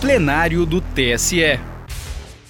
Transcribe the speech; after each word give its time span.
plenário 0.00 0.64
do 0.64 0.80
TSE. 0.80 1.60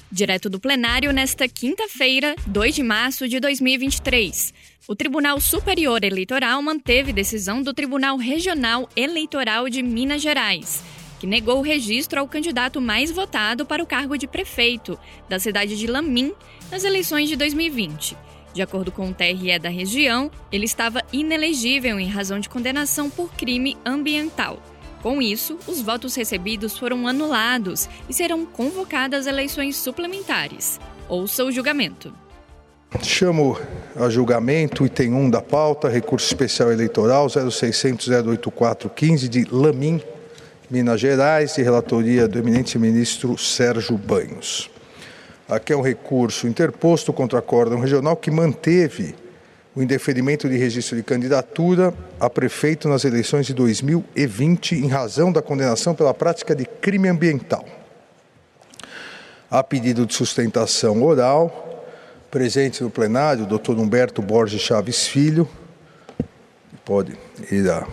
Direto 0.08 0.48
do 0.48 0.60
plenário 0.60 1.12
nesta 1.12 1.48
quinta-feira, 1.48 2.36
2 2.46 2.76
de 2.76 2.82
março 2.84 3.28
de 3.28 3.40
2023. 3.40 4.54
O 4.87 4.95
Tribunal 4.95 5.41
Superior 5.41 6.05
Eleitoral 6.05 6.63
manteve 6.63 7.13
decisão 7.13 7.61
do 7.61 7.75
Tribunal 7.75 8.17
Regional 8.17 8.89
Eleitoral 8.95 9.69
de 9.69 9.83
Minas 9.83 10.23
Gerais, 10.23 10.81
que 11.19 11.27
negou 11.27 11.59
o 11.59 11.63
registro 11.63 12.21
ao 12.21 12.29
candidato 12.29 12.80
mais 12.80 13.11
votado 13.11 13.67
para 13.67 13.82
o 13.82 13.87
cargo 13.87 14.17
de 14.17 14.29
prefeito 14.29 14.96
da 15.29 15.41
cidade 15.41 15.77
de 15.77 15.89
Lamim 15.89 16.32
nas 16.71 16.85
eleições 16.85 17.29
de 17.29 17.35
2020. 17.35 18.17
De 18.55 18.62
acordo 18.62 18.93
com 18.93 19.11
o 19.11 19.12
TRE 19.14 19.59
da 19.59 19.69
região, 19.69 20.30
ele 20.53 20.67
estava 20.67 21.03
inelegível 21.12 21.98
em 21.98 22.07
razão 22.07 22.39
de 22.39 22.48
condenação 22.48 23.11
por 23.11 23.32
crime 23.32 23.77
ambiental. 23.85 24.62
Com 25.03 25.23
isso, 25.23 25.59
os 25.67 25.80
votos 25.80 26.14
recebidos 26.14 26.77
foram 26.77 27.09
anulados 27.09 27.89
e 28.09 28.12
serão 28.12 28.45
convocadas 28.45 29.27
eleições 29.27 29.77
suplementares. 29.77 30.79
Ouça 31.09 31.45
o 31.45 31.51
julgamento. 31.51 32.12
Chamo 33.02 33.59
a 33.97 34.10
julgamento 34.10 34.84
item 34.84 35.15
1 35.15 35.30
da 35.30 35.41
pauta, 35.41 35.88
recurso 35.88 36.27
especial 36.27 36.71
eleitoral 36.71 37.29
0600 37.29 38.09
08415 38.09 39.29
de 39.29 39.47
Lamin, 39.51 40.02
Minas 40.69 41.01
Gerais, 41.01 41.55
de 41.55 41.62
relatoria 41.62 42.29
do 42.29 42.38
eminente 42.38 42.79
ministro 42.79 43.38
Sérgio 43.38 43.96
Banhos. 43.96 44.69
Aqui 45.48 45.73
é 45.73 45.77
um 45.77 45.82
recurso 45.82 46.46
interposto 46.46 47.12
contra 47.12 47.38
a 47.38 47.41
Acórdão 47.41 47.80
Regional 47.80 48.16
que 48.16 48.30
manteve 48.30 49.15
o 49.74 49.83
indeferimento 49.83 50.48
de 50.48 50.56
registro 50.56 50.97
de 50.97 51.02
candidatura 51.02 51.95
a 52.19 52.29
prefeito 52.29 52.88
nas 52.88 53.05
eleições 53.05 53.47
de 53.47 53.55
2020 53.55 54.74
em 54.74 54.88
razão 54.88 55.30
da 55.30 55.41
condenação 55.41 55.95
pela 55.95 56.12
prática 56.12 56.55
de 56.55 56.65
crime 56.65 57.09
ambiental. 57.09 57.65
A 59.51 59.62
pedido 59.62 60.06
de 60.06 60.15
sustentação 60.15 61.02
oral, 61.02 61.87
presente 62.30 62.82
no 62.82 62.91
plenário, 62.91 63.45
o 63.45 63.46
doutor 63.46 63.79
Humberto 63.79 64.22
Borges 64.22 64.60
Chaves 64.60 65.06
Filho, 65.06 65.48
pode 66.84 67.16
ir 67.50 67.70
à 67.70 67.86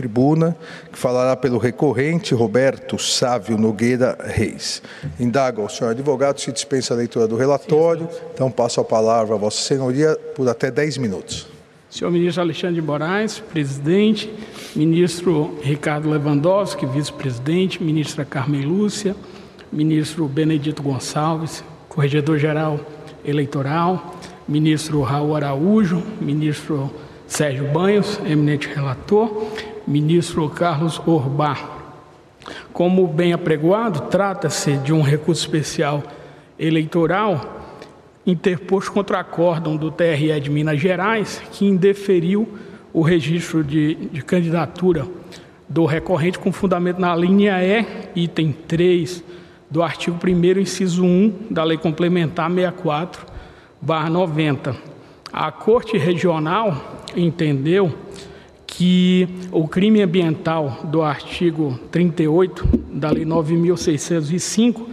tribuna, 0.00 0.56
que 0.90 0.98
falará 0.98 1.36
pelo 1.36 1.58
recorrente 1.58 2.34
Roberto 2.34 2.98
Sávio 2.98 3.58
Nogueira 3.58 4.16
Reis. 4.24 4.82
Indago 5.18 5.60
ao 5.60 5.68
senhor 5.68 5.90
advogado 5.90 6.40
se 6.40 6.50
dispensa 6.50 6.94
a 6.94 6.96
leitura 6.96 7.28
do 7.28 7.36
relatório, 7.36 8.08
então 8.32 8.50
passo 8.50 8.80
a 8.80 8.84
palavra 8.84 9.34
a 9.34 9.38
Vossa 9.38 9.60
Senhoria 9.60 10.16
por 10.34 10.48
até 10.48 10.70
10 10.70 10.96
minutos. 10.96 11.46
Senhor 11.90 12.10
ministro 12.10 12.40
Alexandre 12.40 12.76
de 12.76 12.82
Moraes, 12.82 13.40
presidente, 13.40 14.32
ministro 14.74 15.58
Ricardo 15.62 16.08
Lewandowski, 16.08 16.86
vice-presidente, 16.86 17.82
ministra 17.82 18.24
Carmen 18.24 18.62
Lúcia, 18.62 19.14
ministro 19.70 20.26
Benedito 20.26 20.82
Gonçalves, 20.82 21.62
corregedor-geral 21.88 22.80
eleitoral, 23.22 24.16
ministro 24.48 25.02
Raul 25.02 25.36
Araújo, 25.36 26.02
ministro 26.20 26.90
Sérgio 27.30 27.68
Banhos, 27.68 28.18
eminente 28.26 28.68
relator, 28.68 29.46
ministro 29.86 30.48
Carlos 30.48 31.00
Orbá. 31.06 31.78
Como 32.72 33.06
bem 33.06 33.32
apregoado, 33.32 34.02
trata-se 34.02 34.76
de 34.78 34.92
um 34.92 35.02
recurso 35.02 35.42
especial 35.42 36.02
eleitoral 36.58 37.60
interposto 38.26 38.92
contra 38.92 39.20
acórdão 39.20 39.76
do 39.76 39.90
TRE 39.90 40.38
de 40.40 40.50
Minas 40.50 40.80
Gerais, 40.80 41.42
que 41.52 41.66
indeferiu 41.66 42.48
o 42.92 43.02
registro 43.02 43.64
de, 43.64 43.94
de 43.94 44.22
candidatura 44.22 45.06
do 45.68 45.84
recorrente 45.84 46.38
com 46.38 46.52
fundamento 46.52 47.00
na 47.00 47.14
linha 47.14 47.62
E, 47.62 47.86
item 48.14 48.52
3 48.52 49.22
do 49.70 49.82
artigo 49.82 50.18
1 50.22 50.60
inciso 50.60 51.04
1 51.04 51.46
da 51.50 51.62
Lei 51.62 51.78
Complementar 51.78 52.50
64, 52.50 53.24
barra 53.80 54.10
90. 54.10 54.74
A 55.32 55.52
Corte 55.52 55.96
Regional 55.96 57.06
entendeu 57.16 57.94
que 58.80 59.28
o 59.52 59.68
crime 59.68 60.00
ambiental 60.00 60.78
do 60.84 61.02
artigo 61.02 61.78
38 61.90 62.66
da 62.90 63.10
Lei 63.10 63.26
9605 63.26 64.88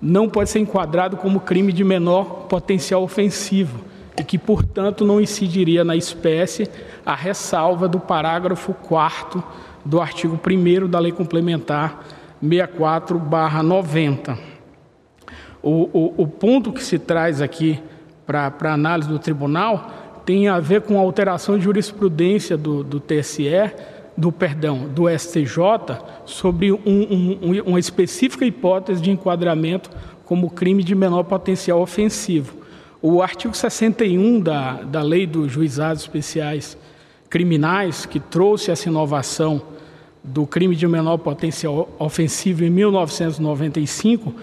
não 0.00 0.28
pode 0.28 0.50
ser 0.50 0.60
enquadrado 0.60 1.16
como 1.16 1.40
crime 1.40 1.72
de 1.72 1.82
menor 1.82 2.46
potencial 2.48 3.02
ofensivo 3.02 3.80
e 4.16 4.22
que, 4.22 4.38
portanto, 4.38 5.04
não 5.04 5.20
incidiria 5.20 5.82
na 5.82 5.96
espécie 5.96 6.70
a 7.04 7.12
ressalva 7.12 7.88
do 7.88 7.98
parágrafo 7.98 8.72
4 8.72 9.42
do 9.84 10.00
artigo 10.00 10.38
1 10.38 10.88
da 10.88 11.00
Lei 11.00 11.10
Complementar 11.10 12.04
64/90. 12.40 14.38
O, 15.60 15.90
o, 15.92 16.14
o 16.18 16.26
ponto 16.28 16.72
que 16.72 16.84
se 16.84 17.00
traz 17.00 17.42
aqui 17.42 17.82
para 18.24 18.72
análise 18.72 19.08
do 19.08 19.18
tribunal 19.18 20.03
tem 20.24 20.48
a 20.48 20.58
ver 20.60 20.82
com 20.82 20.98
a 20.98 21.02
alteração 21.02 21.58
de 21.58 21.64
jurisprudência 21.64 22.56
do, 22.56 22.82
do 22.82 23.00
TSE, 23.00 23.72
do 24.16 24.30
perdão, 24.30 24.88
do 24.88 25.08
STJ, 25.08 25.58
sobre 26.24 26.72
um, 26.72 26.78
um, 26.86 27.62
uma 27.66 27.78
específica 27.78 28.44
hipótese 28.44 29.02
de 29.02 29.10
enquadramento 29.10 29.90
como 30.24 30.50
crime 30.50 30.82
de 30.82 30.94
menor 30.94 31.24
potencial 31.24 31.80
ofensivo. 31.80 32.54
O 33.02 33.20
artigo 33.20 33.54
61 33.54 34.40
da, 34.40 34.82
da 34.82 35.02
Lei 35.02 35.26
dos 35.26 35.52
Juizados 35.52 36.02
Especiais 36.02 36.76
Criminais, 37.28 38.06
que 38.06 38.18
trouxe 38.18 38.70
essa 38.70 38.88
inovação 38.88 39.60
do 40.22 40.46
crime 40.46 40.74
de 40.74 40.86
menor 40.88 41.18
potencial 41.18 41.94
ofensivo 41.98 42.64
em 42.64 42.70
1995, 42.70 44.34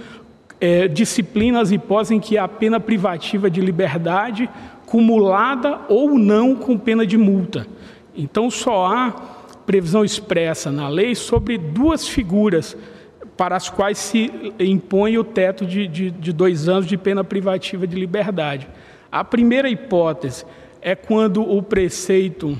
é, 0.59 0.87
disciplina 0.87 1.59
as 1.59 1.71
hipóteses 1.71 2.11
em 2.11 2.19
que 2.19 2.37
a 2.37 2.47
pena 2.47 2.79
privativa 2.79 3.49
de 3.49 3.59
liberdade 3.59 4.47
cumulada 4.91 5.79
ou 5.87 6.19
não 6.19 6.53
com 6.53 6.77
pena 6.77 7.07
de 7.07 7.17
multa. 7.17 7.65
Então, 8.13 8.51
só 8.51 8.87
há 8.87 9.11
previsão 9.65 10.03
expressa 10.03 10.69
na 10.69 10.89
lei 10.89 11.15
sobre 11.15 11.57
duas 11.57 12.05
figuras 12.05 12.75
para 13.37 13.55
as 13.55 13.69
quais 13.69 13.97
se 13.97 14.29
impõe 14.59 15.17
o 15.17 15.23
teto 15.23 15.65
de, 15.65 15.87
de, 15.87 16.11
de 16.11 16.33
dois 16.33 16.67
anos 16.67 16.85
de 16.85 16.97
pena 16.97 17.23
privativa 17.23 17.87
de 17.87 17.95
liberdade. 17.95 18.67
A 19.09 19.23
primeira 19.23 19.69
hipótese 19.69 20.43
é 20.81 20.93
quando 20.93 21.41
o 21.41 21.63
preceito 21.63 22.59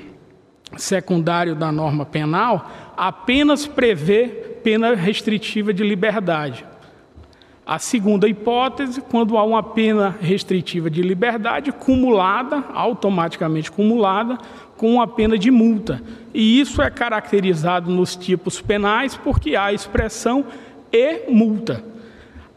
secundário 0.77 1.53
da 1.53 1.69
norma 1.69 2.05
penal 2.05 2.71
apenas 2.95 3.67
prevê 3.67 4.29
pena 4.63 4.95
restritiva 4.95 5.73
de 5.73 5.83
liberdade. 5.83 6.65
A 7.65 7.77
segunda 7.77 8.27
hipótese, 8.27 9.01
quando 9.01 9.37
há 9.37 9.43
uma 9.43 9.61
pena 9.61 10.17
restritiva 10.19 10.89
de 10.89 11.01
liberdade 11.03 11.71
cumulada, 11.71 12.63
automaticamente 12.73 13.71
cumulada, 13.71 14.37
com 14.75 14.95
uma 14.95 15.07
pena 15.07 15.37
de 15.37 15.51
multa. 15.51 16.01
E 16.33 16.59
isso 16.59 16.81
é 16.81 16.89
caracterizado 16.89 17.91
nos 17.91 18.15
tipos 18.15 18.59
penais 18.59 19.15
porque 19.15 19.55
há 19.55 19.65
a 19.65 19.73
expressão 19.73 20.43
e 20.91 21.29
multa. 21.29 21.83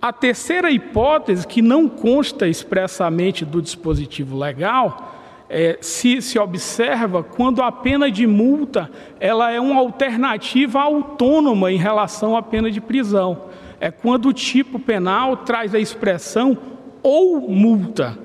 A 0.00 0.10
terceira 0.10 0.70
hipótese, 0.70 1.46
que 1.46 1.60
não 1.60 1.86
consta 1.86 2.48
expressamente 2.48 3.44
do 3.44 3.60
dispositivo 3.60 4.38
legal, 4.38 5.12
é, 5.50 5.76
se, 5.82 6.22
se 6.22 6.38
observa 6.38 7.22
quando 7.22 7.62
a 7.62 7.70
pena 7.70 8.10
de 8.10 8.26
multa 8.26 8.90
ela 9.20 9.50
é 9.50 9.60
uma 9.60 9.80
alternativa 9.80 10.80
autônoma 10.80 11.70
em 11.70 11.76
relação 11.76 12.34
à 12.34 12.42
pena 12.42 12.70
de 12.70 12.80
prisão 12.80 13.38
é 13.84 13.90
quando 13.90 14.30
o 14.30 14.32
tipo 14.32 14.78
penal 14.78 15.36
traz 15.36 15.74
a 15.74 15.78
expressão 15.78 16.56
ou 17.02 17.50
multa. 17.50 18.18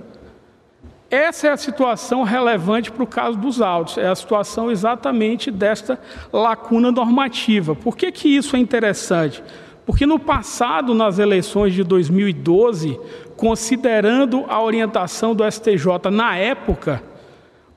Essa 1.12 1.48
é 1.48 1.52
a 1.52 1.58
situação 1.58 2.24
relevante 2.24 2.90
para 2.90 3.04
o 3.04 3.08
caso 3.08 3.38
dos 3.38 3.62
autos, 3.62 3.98
é 3.98 4.08
a 4.08 4.16
situação 4.16 4.72
exatamente 4.72 5.52
desta 5.52 6.00
lacuna 6.32 6.94
normativa. 6.94 7.76
Por 7.76 7.98
que, 7.98 8.10
que 8.10 8.30
isso 8.30 8.56
é 8.56 8.60
interessante? 8.60 9.44
Porque 9.86 10.06
no 10.06 10.18
passado, 10.18 10.94
nas 10.94 11.20
eleições 11.20 11.74
de 11.74 11.84
2012, 11.84 12.98
considerando 13.36 14.46
a 14.48 14.64
orientação 14.64 15.36
do 15.36 15.44
STJ 15.44 16.10
na 16.10 16.38
época, 16.38 17.04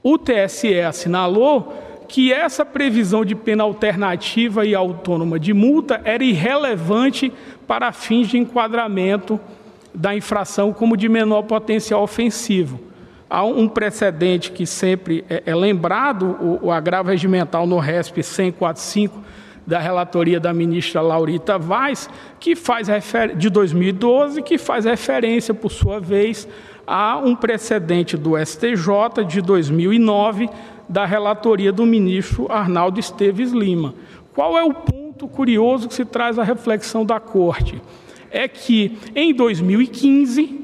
o 0.04 0.16
TSE 0.16 0.78
assinalou 0.82 1.91
que 2.12 2.30
essa 2.30 2.62
previsão 2.62 3.24
de 3.24 3.34
pena 3.34 3.64
alternativa 3.64 4.66
e 4.66 4.74
autônoma 4.74 5.40
de 5.40 5.54
multa 5.54 5.98
era 6.04 6.22
irrelevante 6.22 7.32
para 7.66 7.90
fins 7.90 8.28
de 8.28 8.36
enquadramento 8.36 9.40
da 9.94 10.14
infração 10.14 10.74
como 10.74 10.94
de 10.94 11.08
menor 11.08 11.44
potencial 11.44 12.02
ofensivo. 12.02 12.78
Há 13.30 13.42
um 13.44 13.66
precedente 13.66 14.52
que 14.52 14.66
sempre 14.66 15.24
é, 15.26 15.42
é 15.46 15.54
lembrado, 15.54 16.36
o, 16.38 16.66
o 16.66 16.70
agravo 16.70 17.08
regimental 17.08 17.66
no 17.66 17.78
RESP 17.78 18.22
145 18.22 19.18
da 19.66 19.78
relatoria 19.78 20.38
da 20.38 20.52
ministra 20.52 21.00
Laurita 21.00 21.58
Vaz, 21.58 22.10
que 22.38 22.54
faz 22.54 22.88
de 23.38 23.48
2012, 23.48 24.42
que 24.42 24.58
faz 24.58 24.84
referência, 24.84 25.54
por 25.54 25.70
sua 25.70 25.98
vez, 25.98 26.46
a 26.86 27.16
um 27.16 27.34
precedente 27.34 28.18
do 28.18 28.36
STJ 28.36 29.24
de 29.26 29.40
2009 29.40 30.50
da 30.88 31.04
relatoria 31.04 31.72
do 31.72 31.86
ministro 31.86 32.46
Arnaldo 32.50 32.98
Esteves 32.98 33.52
Lima. 33.52 33.94
Qual 34.34 34.56
é 34.56 34.64
o 34.64 34.72
ponto 34.74 35.28
curioso 35.28 35.88
que 35.88 35.94
se 35.94 36.04
traz 36.04 36.38
à 36.38 36.42
reflexão 36.42 37.04
da 37.04 37.20
Corte 37.20 37.80
é 38.30 38.48
que, 38.48 38.98
em 39.14 39.34
2015, 39.34 40.60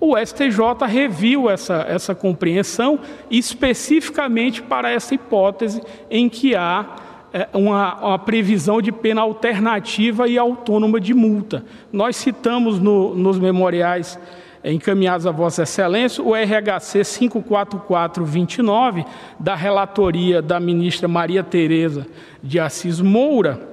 o 0.00 0.16
STJ 0.16 0.86
reviu 0.86 1.50
essa, 1.50 1.84
essa 1.86 2.14
compreensão 2.14 2.98
especificamente 3.30 4.62
para 4.62 4.90
essa 4.90 5.14
hipótese 5.14 5.82
em 6.10 6.28
que 6.28 6.56
há 6.56 6.96
é, 7.32 7.48
uma, 7.52 7.94
uma, 8.00 8.18
previsão 8.18 8.80
de 8.80 8.90
pena 8.90 9.20
alternativa 9.20 10.26
e 10.26 10.38
autônoma 10.38 10.98
de 10.98 11.12
multa. 11.12 11.64
Nós 11.92 12.16
citamos 12.16 12.80
no, 12.80 13.14
nos 13.14 13.38
memoriais 13.38 14.18
encaminhados 14.64 15.26
a 15.26 15.30
Vossa 15.30 15.62
Excelência 15.62 16.22
o 16.22 16.34
RHC 16.34 17.04
54429, 17.04 19.04
da 19.38 19.54
relatoria 19.54 20.42
da 20.42 20.60
ministra 20.60 21.08
Maria 21.08 21.42
Tereza 21.42 22.06
de 22.42 22.60
Assis 22.60 23.00
Moura, 23.00 23.68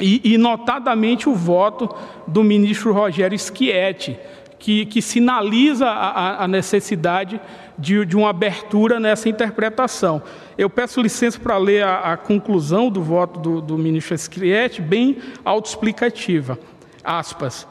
e, 0.00 0.34
e 0.34 0.38
notadamente 0.38 1.28
o 1.28 1.34
voto 1.34 1.88
do 2.26 2.44
ministro 2.44 2.92
Rogério 2.92 3.38
Schietti, 3.38 4.18
que, 4.58 4.86
que 4.86 5.00
sinaliza 5.00 5.86
a, 5.86 6.44
a 6.44 6.48
necessidade 6.48 7.40
de, 7.78 8.04
de, 8.04 8.16
uma 8.16 8.30
abertura 8.30 8.98
nessa 8.98 9.28
interpretação. 9.28 10.20
Eu 10.56 10.68
peço 10.68 11.00
licença 11.00 11.38
para 11.38 11.56
ler 11.56 11.84
a, 11.84 12.12
a 12.12 12.16
conclusão 12.16 12.90
do 12.90 13.02
voto 13.02 13.38
do, 13.38 13.60
do 13.60 13.78
ministro 13.78 14.18
Schietti, 14.18 14.82
bem 14.82 15.18
autoexplicativa. 15.44 16.58
Aspas. 17.04 17.66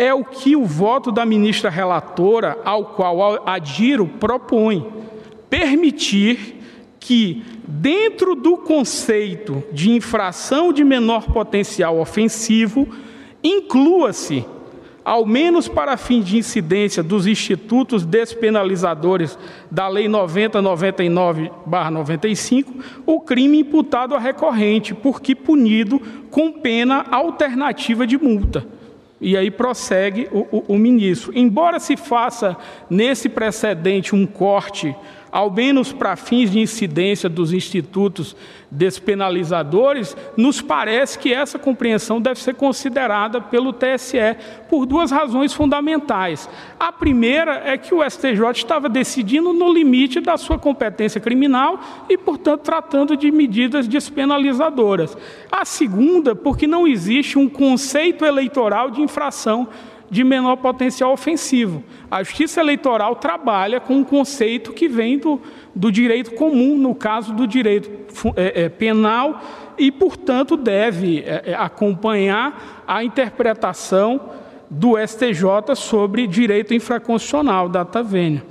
É 0.00 0.14
o 0.14 0.24
que 0.24 0.54
o 0.54 0.64
voto 0.64 1.10
da 1.10 1.26
ministra 1.26 1.68
relatora, 1.68 2.56
ao 2.64 2.84
qual 2.84 3.42
adiro, 3.44 4.06
propõe: 4.06 4.86
permitir 5.50 6.54
que, 7.00 7.42
dentro 7.66 8.36
do 8.36 8.58
conceito 8.58 9.60
de 9.72 9.90
infração 9.90 10.72
de 10.72 10.84
menor 10.84 11.32
potencial 11.32 11.98
ofensivo, 11.98 12.86
inclua-se, 13.42 14.44
ao 15.04 15.26
menos 15.26 15.66
para 15.66 15.96
fim 15.96 16.20
de 16.20 16.38
incidência 16.38 17.02
dos 17.02 17.26
institutos 17.26 18.06
despenalizadores 18.06 19.36
da 19.68 19.88
Lei 19.88 20.06
9099-95, 20.06 22.66
o 23.04 23.20
crime 23.20 23.58
imputado 23.58 24.14
a 24.14 24.18
recorrente, 24.20 24.94
porque 24.94 25.34
punido 25.34 26.00
com 26.30 26.52
pena 26.52 27.04
alternativa 27.10 28.06
de 28.06 28.16
multa. 28.16 28.77
E 29.20 29.36
aí 29.36 29.50
prossegue 29.50 30.28
o, 30.30 30.46
o, 30.50 30.74
o 30.74 30.78
ministro. 30.78 31.32
Embora 31.36 31.80
se 31.80 31.96
faça 31.96 32.56
nesse 32.88 33.28
precedente 33.28 34.14
um 34.14 34.26
corte 34.26 34.94
ao 35.30 35.50
menos 35.50 35.92
para 35.92 36.16
fins 36.16 36.50
de 36.50 36.58
incidência 36.58 37.28
dos 37.28 37.52
institutos 37.52 38.36
despenalizadores, 38.70 40.16
nos 40.36 40.60
parece 40.60 41.18
que 41.18 41.32
essa 41.32 41.58
compreensão 41.58 42.20
deve 42.20 42.40
ser 42.40 42.54
considerada 42.54 43.40
pelo 43.40 43.72
TSE 43.72 44.36
por 44.68 44.84
duas 44.84 45.10
razões 45.10 45.54
fundamentais. 45.54 46.48
A 46.78 46.92
primeira 46.92 47.62
é 47.64 47.78
que 47.78 47.94
o 47.94 48.08
STJ 48.08 48.50
estava 48.52 48.88
decidindo 48.88 49.52
no 49.52 49.72
limite 49.72 50.20
da 50.20 50.36
sua 50.36 50.58
competência 50.58 51.20
criminal 51.20 51.80
e, 52.08 52.18
portanto, 52.18 52.62
tratando 52.62 53.16
de 53.16 53.30
medidas 53.30 53.88
despenalizadoras. 53.88 55.16
A 55.50 55.64
segunda, 55.64 56.34
porque 56.34 56.66
não 56.66 56.86
existe 56.86 57.38
um 57.38 57.48
conceito 57.48 58.24
eleitoral 58.24 58.90
de 58.90 59.00
infração 59.00 59.68
de 60.10 60.24
menor 60.24 60.56
potencial 60.56 61.12
ofensivo. 61.12 61.82
A 62.10 62.22
justiça 62.22 62.60
eleitoral 62.60 63.16
trabalha 63.16 63.80
com 63.80 63.94
um 63.94 64.04
conceito 64.04 64.72
que 64.72 64.88
vem 64.88 65.18
do, 65.18 65.40
do 65.74 65.92
direito 65.92 66.32
comum, 66.32 66.76
no 66.78 66.94
caso 66.94 67.32
do 67.32 67.46
direito 67.46 67.90
é, 68.36 68.64
é, 68.64 68.68
penal, 68.68 69.40
e, 69.76 69.92
portanto, 69.92 70.56
deve 70.56 71.20
é, 71.20 71.50
é 71.50 71.54
acompanhar 71.54 72.84
a 72.86 73.04
interpretação 73.04 74.20
do 74.70 74.94
STJ 74.98 75.74
sobre 75.74 76.26
direito 76.26 76.74
infraconstitucional, 76.74 77.68
data 77.68 78.02
vênia. 78.02 78.44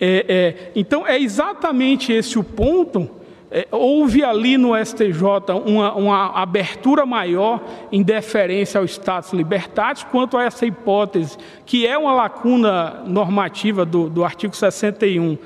É, 0.00 0.24
é, 0.28 0.72
então, 0.74 1.06
é 1.06 1.20
exatamente 1.20 2.12
esse 2.12 2.38
o 2.38 2.42
ponto 2.42 3.21
é, 3.54 3.68
houve 3.70 4.24
ali 4.24 4.56
no 4.56 4.74
STJ 4.74 5.22
uma, 5.66 5.92
uma, 5.92 6.40
abertura 6.40 7.04
maior 7.04 7.62
em 7.92 8.02
deferência 8.02 8.78
ao 8.78 8.86
status 8.86 9.34
libertatis 9.34 10.04
quanto 10.04 10.38
a 10.38 10.44
essa 10.44 10.64
hipótese, 10.64 11.36
que 11.66 11.86
é 11.86 11.98
uma 11.98 12.14
lacuna 12.14 13.02
normativa 13.06 13.84
do, 13.84 14.08
do 14.08 14.24
artigo 14.24 14.56
61 14.56 15.36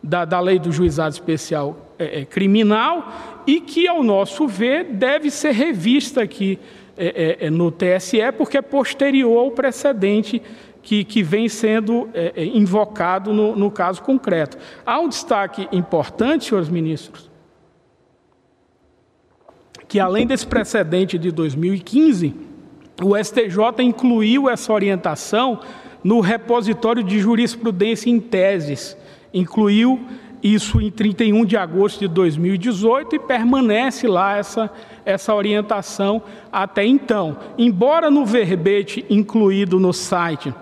da, 0.00 0.24
da 0.24 0.38
Lei 0.38 0.60
do 0.60 0.70
Juizado 0.70 1.12
Especial 1.12 1.76
é, 1.98 2.20
é, 2.20 2.24
Criminal 2.24 3.12
e 3.44 3.60
que, 3.60 3.88
ao 3.88 4.04
nosso 4.04 4.46
ver, 4.46 4.84
deve 4.84 5.28
ser 5.28 5.50
revista 5.50 6.22
aqui 6.22 6.60
é, 6.96 7.38
é, 7.42 7.46
é 7.46 7.50
no 7.50 7.72
TSE, 7.72 8.20
porque 8.36 8.58
é 8.58 8.62
posterior 8.62 9.36
ao 9.36 9.50
precedente 9.50 10.40
que, 10.80 11.02
que 11.02 11.24
vem 11.24 11.48
sendo 11.48 12.08
invocado 12.36 13.32
no, 13.32 13.56
no 13.56 13.68
caso 13.68 14.00
concreto. 14.00 14.56
Há 14.86 15.00
um 15.00 15.08
destaque 15.08 15.68
importante, 15.72 16.44
senhores 16.44 16.68
ministros, 16.68 17.27
que 19.88 19.98
além 19.98 20.26
desse 20.26 20.46
precedente 20.46 21.18
de 21.18 21.32
2015, 21.32 22.34
o 23.02 23.16
STJ 23.16 23.82
incluiu 23.82 24.48
essa 24.48 24.72
orientação 24.72 25.60
no 26.04 26.20
repositório 26.20 27.02
de 27.02 27.18
jurisprudência 27.18 28.10
em 28.10 28.20
teses, 28.20 28.96
incluiu 29.32 30.00
isso 30.42 30.80
em 30.80 30.90
31 30.90 31.44
de 31.44 31.56
agosto 31.56 32.00
de 32.00 32.08
2018 32.08 33.16
e 33.16 33.18
permanece 33.18 34.06
lá 34.06 34.36
essa, 34.36 34.70
essa 35.04 35.34
orientação 35.34 36.22
até 36.52 36.84
então. 36.84 37.36
Embora 37.56 38.10
no 38.10 38.24
verbete 38.24 39.04
incluído 39.10 39.80
no 39.80 39.92
site 39.92 40.54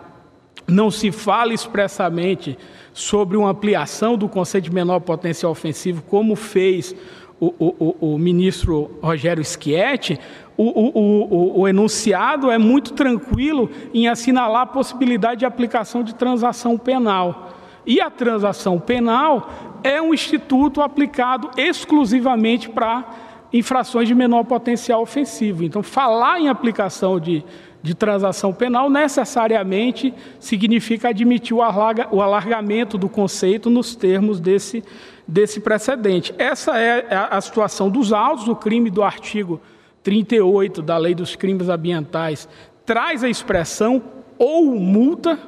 não 0.66 0.90
se 0.90 1.12
fale 1.12 1.54
expressamente 1.54 2.58
sobre 2.92 3.36
uma 3.36 3.50
ampliação 3.50 4.16
do 4.16 4.28
conceito 4.28 4.64
de 4.64 4.74
menor 4.74 5.00
potencial 5.00 5.52
ofensivo, 5.52 6.02
como 6.02 6.34
fez 6.34 6.94
o, 7.38 7.54
o, 7.58 8.14
o 8.14 8.18
ministro 8.18 8.98
Rogério 9.02 9.44
Schietti, 9.44 10.18
o, 10.56 11.60
o, 11.60 11.68
enunciado 11.68 12.50
é 12.50 12.56
muito 12.56 12.94
tranquilo 12.94 13.70
em 13.92 14.08
assinalar 14.08 14.62
a 14.62 14.66
possibilidade 14.66 15.40
de 15.40 15.46
aplicação 15.46 16.02
de 16.02 16.14
transação 16.14 16.78
penal. 16.78 17.52
E 17.84 18.00
a 18.00 18.08
transação 18.10 18.80
penal 18.80 19.50
é 19.82 20.00
um 20.00 20.14
instituto 20.14 20.80
aplicado 20.80 21.50
exclusivamente 21.58 22.70
para 22.70 23.04
infrações 23.52 24.08
de 24.08 24.14
menor 24.14 24.44
potencial 24.44 25.02
ofensivo. 25.02 25.64
Então, 25.64 25.82
falar 25.82 26.40
em 26.40 26.48
aplicação 26.48 27.18
de, 27.20 27.44
de 27.82 27.94
transação 27.94 28.52
penal 28.52 28.90
necessariamente 28.90 30.12
significa 30.38 31.08
admitir 31.08 31.54
o, 31.54 31.62
alarga, 31.62 32.08
o 32.10 32.20
alargamento 32.20 32.98
do 32.98 33.08
conceito 33.08 33.70
nos 33.70 33.94
termos 33.94 34.40
desse 34.40 34.82
desse 35.26 35.60
precedente. 35.60 36.32
Essa 36.38 36.78
é 36.78 37.06
a 37.30 37.40
situação 37.40 37.90
dos 37.90 38.12
autos, 38.12 38.46
o 38.46 38.54
crime 38.54 38.90
do 38.90 39.02
artigo 39.02 39.60
38 40.02 40.82
da 40.82 40.96
Lei 40.96 41.14
dos 41.14 41.34
Crimes 41.34 41.68
Ambientais 41.68 42.48
traz 42.84 43.24
a 43.24 43.28
expressão 43.28 44.02
ou 44.38 44.66
multa 44.78 45.38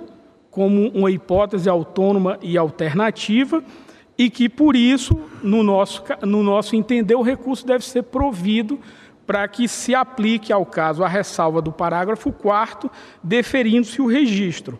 como 0.50 0.88
uma 0.88 1.10
hipótese 1.10 1.68
autônoma 1.68 2.38
e 2.42 2.58
alternativa 2.58 3.62
e 4.18 4.28
que, 4.28 4.48
por 4.48 4.74
isso, 4.74 5.16
no 5.42 5.62
nosso, 5.62 6.02
no 6.22 6.42
nosso 6.42 6.74
entender, 6.74 7.14
o 7.14 7.22
recurso 7.22 7.64
deve 7.64 7.84
ser 7.84 8.02
provido 8.02 8.80
para 9.24 9.46
que 9.46 9.68
se 9.68 9.94
aplique 9.94 10.52
ao 10.52 10.66
caso 10.66 11.04
a 11.04 11.08
ressalva 11.08 11.62
do 11.62 11.70
parágrafo 11.70 12.32
4 12.32 12.90
deferindo-se 13.22 14.02
o 14.02 14.06
registro 14.06 14.78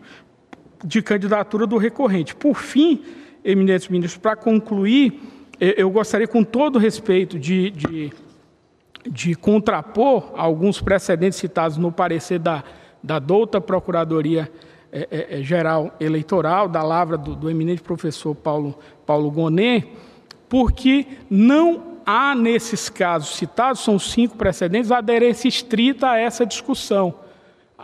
de 0.83 1.01
candidatura 1.01 1.65
do 1.65 1.77
recorrente. 1.77 2.35
Por 2.35 2.55
fim, 2.55 3.01
eminentes 3.45 3.87
ministros, 3.87 4.19
para 4.21 4.35
concluir, 4.35 5.21
eu 5.59 5.89
gostaria, 5.89 6.27
com 6.27 6.43
todo 6.43 6.79
respeito, 6.79 7.39
de, 7.39 7.69
de, 7.69 8.11
de, 9.09 9.35
contrapor 9.35 10.33
alguns 10.35 10.81
precedentes 10.81 11.39
citados 11.39 11.77
no 11.77 11.91
parecer 11.91 12.39
da, 12.39 12.63
da 13.03 13.19
douta 13.19 13.61
Procuradoria 13.61 14.51
é, 14.91 15.07
é, 15.11 15.39
é, 15.39 15.43
Geral 15.43 15.95
Eleitoral, 15.99 16.67
da 16.67 16.81
lavra 16.81 17.17
do, 17.17 17.35
do 17.35 17.49
eminente 17.49 17.81
professor 17.81 18.33
Paulo, 18.33 18.77
Paulo 19.05 19.29
Gonet, 19.29 19.87
porque 20.47 21.05
não 21.29 21.99
há, 22.05 22.33
nesses 22.33 22.89
casos 22.89 23.35
citados, 23.35 23.81
são 23.81 23.99
cinco 23.99 24.35
precedentes, 24.35 24.91
aderência 24.91 25.47
estrita 25.47 26.09
a 26.09 26.17
essa 26.17 26.45
discussão. 26.45 27.13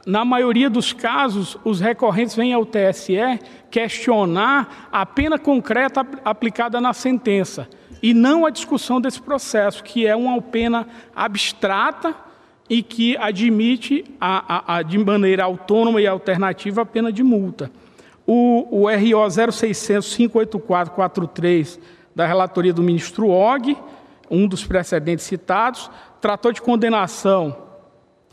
Na 0.05 0.25
maioria 0.25 0.69
dos 0.69 0.93
casos, 0.93 1.57
os 1.63 1.79
recorrentes 1.79 2.35
vêm 2.35 2.53
ao 2.53 2.65
TSE 2.65 3.39
questionar 3.69 4.89
a 4.91 5.05
pena 5.05 5.37
concreta 5.37 6.05
aplicada 6.23 6.81
na 6.81 6.93
sentença 6.93 7.67
e 8.01 8.13
não 8.13 8.45
a 8.45 8.49
discussão 8.49 8.99
desse 8.99 9.21
processo, 9.21 9.83
que 9.83 10.05
é 10.05 10.15
uma 10.15 10.41
pena 10.41 10.87
abstrata 11.15 12.15
e 12.69 12.81
que 12.81 13.15
admite 13.17 14.03
a, 14.19 14.73
a, 14.73 14.77
a, 14.77 14.81
de 14.81 14.97
maneira 14.97 15.43
autônoma 15.43 16.01
e 16.01 16.07
alternativa 16.07 16.81
a 16.81 16.85
pena 16.85 17.11
de 17.11 17.23
multa. 17.23 17.71
O, 18.25 18.83
o 18.83 18.87
RO 18.87 19.51
0600 19.51 20.13
58443 20.15 21.79
da 22.15 22.25
relatoria 22.25 22.73
do 22.73 22.81
ministro 22.81 23.27
Og 23.27 23.77
um 24.29 24.47
dos 24.47 24.65
precedentes 24.65 25.25
citados, 25.25 25.89
tratou 26.19 26.51
de 26.51 26.61
condenação 26.61 27.55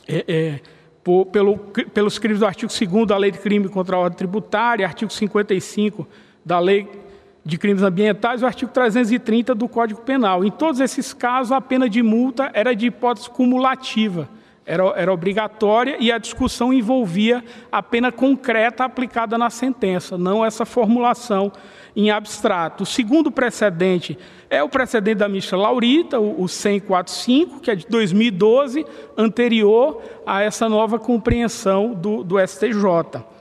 é, 0.08 0.24
é, 0.26 0.60
por, 1.04 1.26
pelo, 1.26 1.58
pelos 1.58 2.18
crimes 2.18 2.40
do 2.40 2.46
artigo 2.46 2.72
2 2.72 3.06
da 3.06 3.16
Lei 3.16 3.30
de 3.30 3.38
Crime 3.38 3.68
contra 3.68 3.96
a 3.96 3.98
Ordem 3.98 4.16
Tributária, 4.16 4.86
artigo 4.86 5.12
55 5.12 6.06
da 6.44 6.58
Lei 6.58 6.88
de 7.44 7.58
Crimes 7.58 7.82
Ambientais 7.82 8.42
o 8.42 8.46
artigo 8.46 8.70
330 8.72 9.54
do 9.54 9.68
Código 9.68 10.00
Penal. 10.00 10.44
Em 10.44 10.50
todos 10.50 10.80
esses 10.80 11.12
casos, 11.12 11.52
a 11.52 11.60
pena 11.60 11.88
de 11.88 12.02
multa 12.02 12.50
era 12.54 12.74
de 12.74 12.86
hipótese 12.86 13.28
cumulativa 13.28 14.28
era, 14.64 14.84
era 14.96 15.12
obrigatória 15.12 15.96
e 15.98 16.12
a 16.12 16.18
discussão 16.18 16.72
envolvia 16.72 17.42
a 17.70 17.82
pena 17.82 18.12
concreta 18.12 18.84
aplicada 18.84 19.36
na 19.36 19.50
sentença, 19.50 20.16
não 20.16 20.44
essa 20.44 20.64
formulação 20.64 21.50
em 21.94 22.10
abstrato. 22.10 22.84
O 22.84 22.86
segundo 22.86 23.30
precedente 23.30 24.16
é 24.48 24.62
o 24.62 24.68
precedente 24.68 25.16
da 25.16 25.28
ministra 25.28 25.58
Laurita, 25.58 26.20
o, 26.20 26.42
o 26.42 26.48
10045, 26.48 27.60
que 27.60 27.70
é 27.70 27.74
de 27.74 27.86
2012, 27.86 28.86
anterior 29.16 30.00
a 30.24 30.42
essa 30.42 30.68
nova 30.68 30.98
compreensão 30.98 31.92
do, 31.92 32.22
do 32.22 32.38
STJ. 32.38 33.31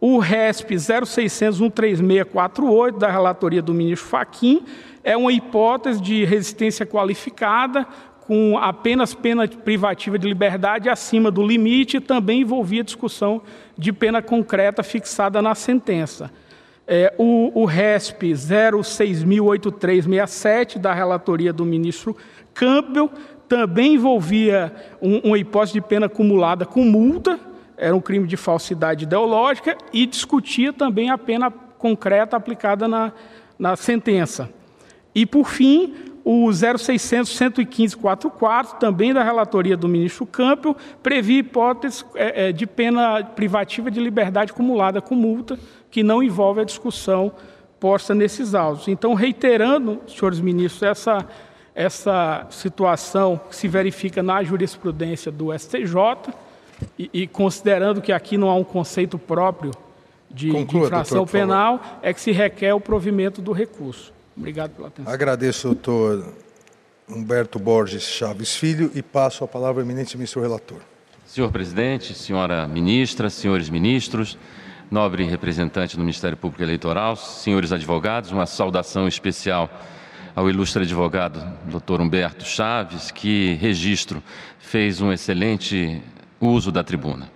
O 0.00 0.18
RESP 0.18 0.76
0600-13648, 0.76 2.96
da 2.96 3.10
relatoria 3.10 3.60
do 3.60 3.74
ministro 3.74 4.08
Faquim, 4.08 4.62
é 5.04 5.14
uma 5.16 5.32
hipótese 5.32 6.00
de 6.00 6.24
resistência 6.24 6.86
qualificada 6.86 7.86
com 8.20 8.56
apenas 8.56 9.12
pena 9.12 9.46
privativa 9.46 10.18
de 10.18 10.26
liberdade 10.26 10.88
acima 10.88 11.30
do 11.30 11.46
limite 11.46 11.98
e 11.98 12.00
também 12.00 12.40
envolvia 12.42 12.82
discussão 12.82 13.42
de 13.76 13.92
pena 13.92 14.22
concreta 14.22 14.82
fixada 14.82 15.42
na 15.42 15.54
sentença. 15.54 16.30
É, 16.86 17.12
o, 17.18 17.52
o 17.54 17.66
RESP 17.66 18.32
0608367, 18.32 20.78
da 20.78 20.94
relatoria 20.94 21.52
do 21.52 21.64
ministro 21.64 22.16
Campbell, 22.54 23.10
também 23.48 23.94
envolvia 23.94 24.72
um, 25.02 25.18
uma 25.18 25.36
hipótese 25.38 25.72
de 25.74 25.80
pena 25.80 26.06
acumulada 26.06 26.64
com 26.64 26.84
multa, 26.84 27.49
era 27.80 27.96
um 27.96 28.00
crime 28.00 28.28
de 28.28 28.36
falsidade 28.36 29.04
ideológica, 29.04 29.76
e 29.90 30.04
discutia 30.04 30.70
também 30.70 31.08
a 31.10 31.16
pena 31.16 31.50
concreta 31.50 32.36
aplicada 32.36 32.86
na, 32.86 33.10
na 33.58 33.74
sentença. 33.74 34.50
E, 35.14 35.24
por 35.24 35.48
fim, 35.48 35.94
o 36.22 36.50
0600 36.52 37.34
115 37.34 37.96
44, 37.96 38.78
também 38.78 39.14
da 39.14 39.24
relatoria 39.24 39.78
do 39.78 39.88
ministro 39.88 40.26
Campbell, 40.26 40.76
previa 41.02 41.38
hipóteses 41.38 42.04
é, 42.14 42.48
é, 42.48 42.52
de 42.52 42.66
pena 42.66 43.24
privativa 43.24 43.90
de 43.90 43.98
liberdade 43.98 44.52
acumulada 44.52 45.00
com 45.00 45.14
multa, 45.14 45.58
que 45.90 46.02
não 46.02 46.22
envolve 46.22 46.60
a 46.60 46.64
discussão 46.64 47.32
posta 47.80 48.14
nesses 48.14 48.54
autos. 48.54 48.88
Então, 48.88 49.14
reiterando, 49.14 50.02
senhores 50.06 50.38
ministros, 50.38 50.82
essa, 50.82 51.26
essa 51.74 52.46
situação 52.50 53.40
que 53.48 53.56
se 53.56 53.66
verifica 53.66 54.22
na 54.22 54.42
jurisprudência 54.42 55.32
do 55.32 55.58
STJ 55.58 55.94
e, 56.98 57.10
e 57.12 57.26
considerando 57.26 58.00
que 58.00 58.12
aqui 58.12 58.36
não 58.36 58.48
há 58.48 58.54
um 58.54 58.64
conceito 58.64 59.18
próprio 59.18 59.72
de, 60.30 60.50
Conclua, 60.50 60.82
de 60.82 60.86
infração 60.86 61.18
doutor, 61.18 61.32
penal, 61.32 61.80
é 62.02 62.12
que 62.14 62.20
se 62.20 62.32
requer 62.32 62.72
o 62.72 62.80
provimento 62.80 63.42
do 63.42 63.52
recurso. 63.52 64.12
Obrigado 64.36 64.70
pela 64.72 64.88
atenção. 64.88 65.12
Agradeço, 65.12 65.68
doutor 65.68 66.32
Humberto 67.08 67.58
Borges 67.58 68.04
Chaves 68.04 68.54
Filho, 68.56 68.90
e 68.94 69.02
passo 69.02 69.42
a 69.42 69.48
palavra 69.48 69.82
ao 69.82 69.86
eminente 69.86 70.16
ministro 70.16 70.40
relator. 70.40 70.78
Senhor 71.26 71.50
presidente, 71.50 72.14
senhora 72.14 72.66
ministra, 72.66 73.28
senhores 73.30 73.68
ministros, 73.68 74.38
nobre 74.90 75.24
representante 75.24 75.96
do 75.96 76.00
Ministério 76.00 76.36
Público 76.36 76.62
Eleitoral, 76.62 77.14
senhores 77.16 77.72
advogados, 77.72 78.32
uma 78.32 78.46
saudação 78.46 79.06
especial 79.06 79.70
ao 80.34 80.48
ilustre 80.48 80.82
advogado 80.82 81.40
doutor 81.66 82.00
Humberto 82.00 82.44
Chaves, 82.44 83.10
que 83.10 83.54
registro 83.54 84.22
fez 84.58 85.00
um 85.00 85.12
excelente 85.12 86.02
uso 86.40 86.72
da 86.72 86.82
tribuna. 86.82 87.30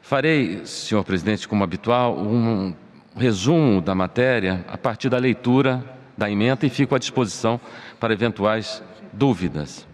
Farei, 0.00 0.64
senhor 0.64 1.04
presidente, 1.04 1.48
como 1.48 1.64
habitual, 1.64 2.18
um 2.18 2.74
resumo 3.16 3.80
da 3.80 3.94
matéria 3.94 4.64
a 4.68 4.76
partir 4.76 5.08
da 5.08 5.18
leitura 5.18 5.84
da 6.16 6.30
emenda 6.30 6.66
e 6.66 6.70
fico 6.70 6.94
à 6.94 6.98
disposição 6.98 7.60
para 7.98 8.12
eventuais 8.12 8.82
dúvidas. 9.12 9.86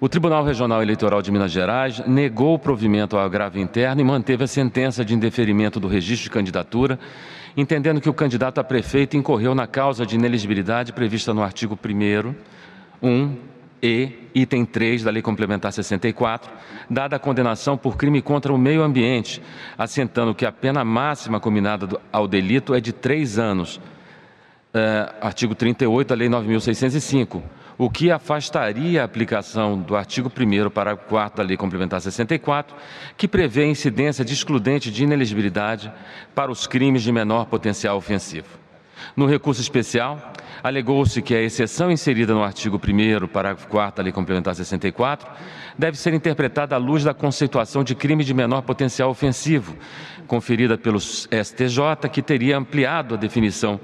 O 0.00 0.08
Tribunal 0.08 0.44
Regional 0.44 0.80
Eleitoral 0.80 1.20
de 1.20 1.32
Minas 1.32 1.50
Gerais 1.50 2.00
negou 2.06 2.54
o 2.54 2.58
provimento 2.58 3.16
ao 3.16 3.24
agravo 3.24 3.58
interno 3.58 4.00
e 4.00 4.04
manteve 4.04 4.44
a 4.44 4.46
sentença 4.46 5.04
de 5.04 5.12
indeferimento 5.12 5.80
do 5.80 5.88
registro 5.88 6.24
de 6.24 6.30
candidatura, 6.30 7.00
entendendo 7.56 8.00
que 8.00 8.08
o 8.08 8.14
candidato 8.14 8.60
a 8.60 8.64
prefeito 8.64 9.16
incorreu 9.16 9.56
na 9.56 9.66
causa 9.66 10.06
de 10.06 10.14
ineligibilidade 10.14 10.92
prevista 10.92 11.34
no 11.34 11.42
artigo 11.42 11.76
1 11.84 12.34
1 13.02 13.36
e 13.82 14.30
item 14.34 14.64
3 14.64 15.04
da 15.04 15.10
Lei 15.10 15.22
Complementar 15.22 15.72
64, 15.72 16.50
dada 16.88 17.16
a 17.16 17.18
condenação 17.18 17.76
por 17.76 17.96
crime 17.96 18.20
contra 18.20 18.52
o 18.52 18.58
meio 18.58 18.82
ambiente, 18.82 19.42
assentando 19.76 20.34
que 20.34 20.46
a 20.46 20.52
pena 20.52 20.84
máxima 20.84 21.40
combinada 21.40 22.00
ao 22.12 22.26
delito 22.26 22.74
é 22.74 22.80
de 22.80 22.92
três 22.92 23.38
anos, 23.38 23.80
é, 24.74 25.12
artigo 25.20 25.54
38 25.54 26.08
da 26.08 26.14
Lei 26.14 26.28
9.605, 26.28 27.42
o 27.78 27.88
que 27.88 28.10
afastaria 28.10 29.02
a 29.02 29.04
aplicação 29.04 29.78
do 29.78 29.96
artigo 29.96 30.30
1 30.30 30.70
parágrafo 30.70 31.08
4 31.08 31.36
da 31.36 31.46
Lei 31.46 31.56
Complementar 31.56 32.00
64, 32.00 32.76
que 33.16 33.28
prevê 33.28 33.62
a 33.62 33.68
incidência 33.68 34.24
de 34.24 34.34
excludente 34.34 34.90
de 34.90 35.04
inelegibilidade 35.04 35.92
para 36.34 36.50
os 36.50 36.66
crimes 36.66 37.02
de 37.02 37.12
menor 37.12 37.46
potencial 37.46 37.96
ofensivo. 37.96 38.67
No 39.16 39.26
recurso 39.26 39.60
especial, 39.60 40.32
alegou-se 40.62 41.20
que 41.22 41.34
a 41.34 41.42
exceção 41.42 41.90
inserida 41.90 42.34
no 42.34 42.42
artigo 42.42 42.76
1 42.76 43.26
parágrafo 43.28 43.68
4 43.68 43.96
da 43.96 44.02
Lei 44.02 44.12
Complementar 44.12 44.54
64 44.54 45.28
deve 45.76 45.98
ser 45.98 46.14
interpretada 46.14 46.74
à 46.74 46.78
luz 46.78 47.04
da 47.04 47.14
conceituação 47.14 47.84
de 47.84 47.94
crime 47.94 48.24
de 48.24 48.34
menor 48.34 48.62
potencial 48.62 49.10
ofensivo, 49.10 49.76
conferida 50.26 50.76
pelo 50.76 50.98
STJ, 50.98 52.08
que 52.12 52.22
teria 52.22 52.56
ampliado 52.58 53.14
a 53.14 53.18
definição 53.18 53.80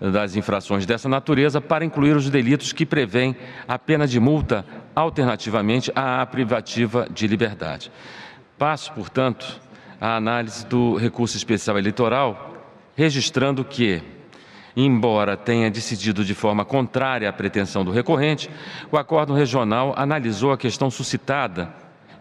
das 0.00 0.34
infrações 0.34 0.86
dessa 0.86 1.08
natureza 1.08 1.60
para 1.60 1.84
incluir 1.84 2.16
os 2.16 2.30
delitos 2.30 2.72
que 2.72 2.86
prevêem 2.86 3.36
a 3.68 3.78
pena 3.78 4.06
de 4.06 4.18
multa 4.18 4.64
alternativamente 4.94 5.92
à 5.94 6.24
privativa 6.24 7.06
de 7.10 7.26
liberdade. 7.26 7.92
Passo, 8.56 8.92
portanto, 8.92 9.60
à 10.00 10.16
análise 10.16 10.66
do 10.66 10.96
recurso 10.96 11.36
especial 11.36 11.78
eleitoral, 11.78 12.54
registrando 12.96 13.64
que, 13.64 14.02
embora 14.76 15.36
tenha 15.36 15.70
decidido 15.70 16.24
de 16.24 16.34
forma 16.34 16.64
contrária 16.64 17.28
à 17.28 17.32
pretensão 17.32 17.84
do 17.84 17.90
recorrente, 17.90 18.50
o 18.90 18.96
acordo 18.96 19.34
regional 19.34 19.94
analisou 19.96 20.52
a 20.52 20.58
questão 20.58 20.90
suscitada 20.90 21.72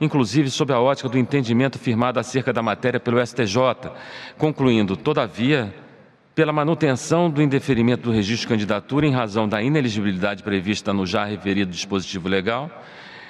inclusive 0.01 0.49
sob 0.49 0.71
a 0.71 0.79
ótica 0.79 1.09
do 1.09 1.17
entendimento 1.17 1.77
firmado 1.77 2.19
acerca 2.19 2.53
da 2.53 2.61
matéria 2.61 2.99
pelo 2.99 3.25
STJ, 3.25 3.91
concluindo, 4.37 4.95
todavia, 4.95 5.73
pela 6.33 6.53
manutenção 6.53 7.29
do 7.29 7.41
indeferimento 7.41 8.03
do 8.03 8.11
registro 8.11 8.47
de 8.47 8.53
candidatura 8.53 9.05
em 9.05 9.11
razão 9.11 9.47
da 9.47 9.61
ineligibilidade 9.61 10.41
prevista 10.41 10.93
no 10.93 11.05
já 11.05 11.25
referido 11.25 11.71
dispositivo 11.71 12.29
legal, 12.29 12.71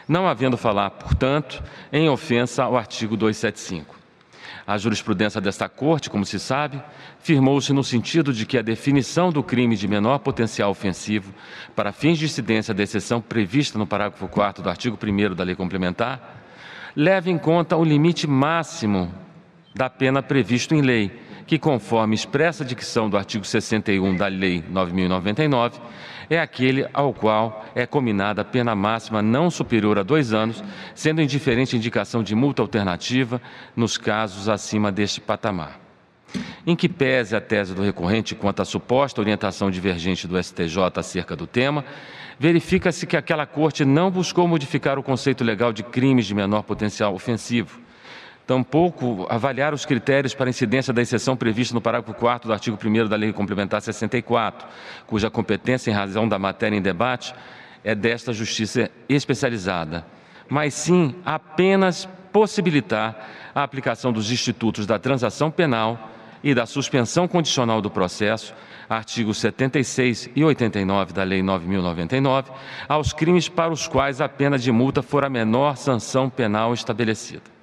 não 0.08 0.28
havendo 0.28 0.58
falar, 0.58 0.92
portanto, 0.92 1.64
em 1.92 2.10
ofensa 2.10 2.64
ao 2.64 2.78
artigo 2.78 3.18
275. 3.18 3.99
A 4.70 4.78
jurisprudência 4.78 5.42
desta 5.42 5.68
Corte, 5.68 6.12
como 6.12 6.24
se 6.24 6.38
sabe, 6.40 6.80
firmou-se 7.18 7.74
no 7.74 7.84
sentido 7.84 8.32
de 8.32 8.46
que 8.46 8.56
a 8.56 8.62
definição 8.62 9.32
do 9.32 9.42
crime 9.42 9.76
de 9.76 9.88
menor 9.88 10.20
potencial 10.20 10.70
ofensivo 10.70 11.34
para 11.76 11.92
fins 11.92 12.20
de 12.20 12.26
incidência 12.26 12.72
da 12.72 12.84
exceção 12.84 13.20
prevista 13.20 13.80
no 13.80 13.88
parágrafo 13.88 14.28
4 14.28 14.62
do 14.62 14.70
artigo 14.70 14.96
1 14.96 15.34
da 15.34 15.44
Lei 15.44 15.56
Complementar 15.56 16.44
leva 16.96 17.32
em 17.32 17.38
conta 17.40 17.76
o 17.76 17.84
limite 17.84 18.28
máximo 18.28 19.12
da 19.74 19.90
pena 19.90 20.22
previsto 20.22 20.76
em 20.76 20.84
lei, 20.84 21.20
que, 21.48 21.58
conforme 21.58 22.14
expressa 22.14 22.64
dicção 22.64 23.10
do 23.10 23.18
artigo 23.18 23.46
61 23.46 24.18
da 24.18 24.28
Lei 24.28 24.64
9.099, 24.72 25.80
é 26.30 26.40
aquele 26.40 26.88
ao 26.94 27.14
qual 27.14 27.66
é 27.74 27.86
combinada 27.86 28.42
a 28.42 28.46
pena 28.46 28.76
máxima 28.76 29.22
não 29.22 29.50
superior 29.50 29.98
a 29.98 30.04
dois 30.04 30.34
anos, 30.34 30.64
sendo 30.94 31.22
indiferente 31.22 31.76
indicação 31.76 32.22
de 32.22 32.36
multa 32.36 32.62
alternativa 32.62 33.42
nos 33.76 33.98
casos 33.98 34.48
acima 34.48 34.92
deste 34.92 35.20
patamar. 35.20 35.80
Em 36.66 36.76
que 36.76 36.88
pese 36.88 37.36
a 37.36 37.42
tese 37.42 37.74
do 37.74 37.82
recorrente 37.82 38.36
quanto 38.36 38.62
à 38.62 38.66
suposta 38.66 39.20
orientação 39.20 39.72
divergente 39.72 40.28
do 40.28 40.42
STJ 40.42 40.78
acerca 40.96 41.36
do 41.36 41.48
tema, 41.48 41.84
verifica-se 42.38 43.08
que 43.08 43.18
aquela 43.18 43.48
corte 43.48 43.84
não 43.84 44.12
buscou 44.12 44.48
modificar 44.48 45.00
o 45.00 45.04
conceito 45.04 45.44
legal 45.44 45.74
de 45.74 45.82
crimes 45.82 46.28
de 46.28 46.36
menor 46.36 46.62
potencial 46.62 47.16
ofensivo 47.16 47.89
tampouco 48.50 49.28
avaliar 49.30 49.76
os 49.76 49.86
critérios 49.86 50.34
para 50.34 50.50
incidência 50.50 50.92
da 50.92 51.04
exceção 51.04 51.38
prevista 51.38 51.72
no 51.76 51.80
parágrafo 51.80 52.16
4 52.16 52.48
do 52.48 52.52
artigo 52.52 52.80
1 52.84 53.08
da 53.08 53.16
Lei 53.16 53.32
Complementar 53.32 53.80
64, 53.80 54.68
cuja 55.06 55.30
competência 55.30 55.92
em 55.92 55.94
razão 55.94 56.28
da 56.28 56.40
matéria 56.40 56.76
em 56.76 56.82
debate 56.82 57.32
é 57.84 57.94
desta 57.94 58.34
justiça 58.34 58.90
especializada, 59.08 60.04
mas 60.50 60.74
sim 60.74 61.14
apenas 61.24 62.10
possibilitar 62.34 63.30
a 63.54 63.62
aplicação 63.62 64.12
dos 64.12 64.32
institutos 64.32 64.88
da 64.88 64.98
transação 64.98 65.52
penal 65.52 66.10
e 66.44 66.56
da 66.56 66.66
suspensão 66.66 67.28
condicional 67.28 67.84
do 67.84 67.92
processo, 67.92 68.56
artigos 68.90 69.38
76 69.38 70.32
e 70.36 70.44
89 70.44 71.14
da 71.14 71.22
Lei 71.22 71.44
9.099, 71.44 72.46
aos 72.88 73.14
crimes 73.14 73.48
para 73.48 73.72
os 73.72 73.88
quais 73.88 74.20
a 74.20 74.28
pena 74.28 74.58
de 74.58 74.72
multa 74.72 75.04
for 75.04 75.24
a 75.24 75.30
menor 75.30 75.78
sanção 75.78 76.32
penal 76.32 76.74
estabelecida. 76.74 77.59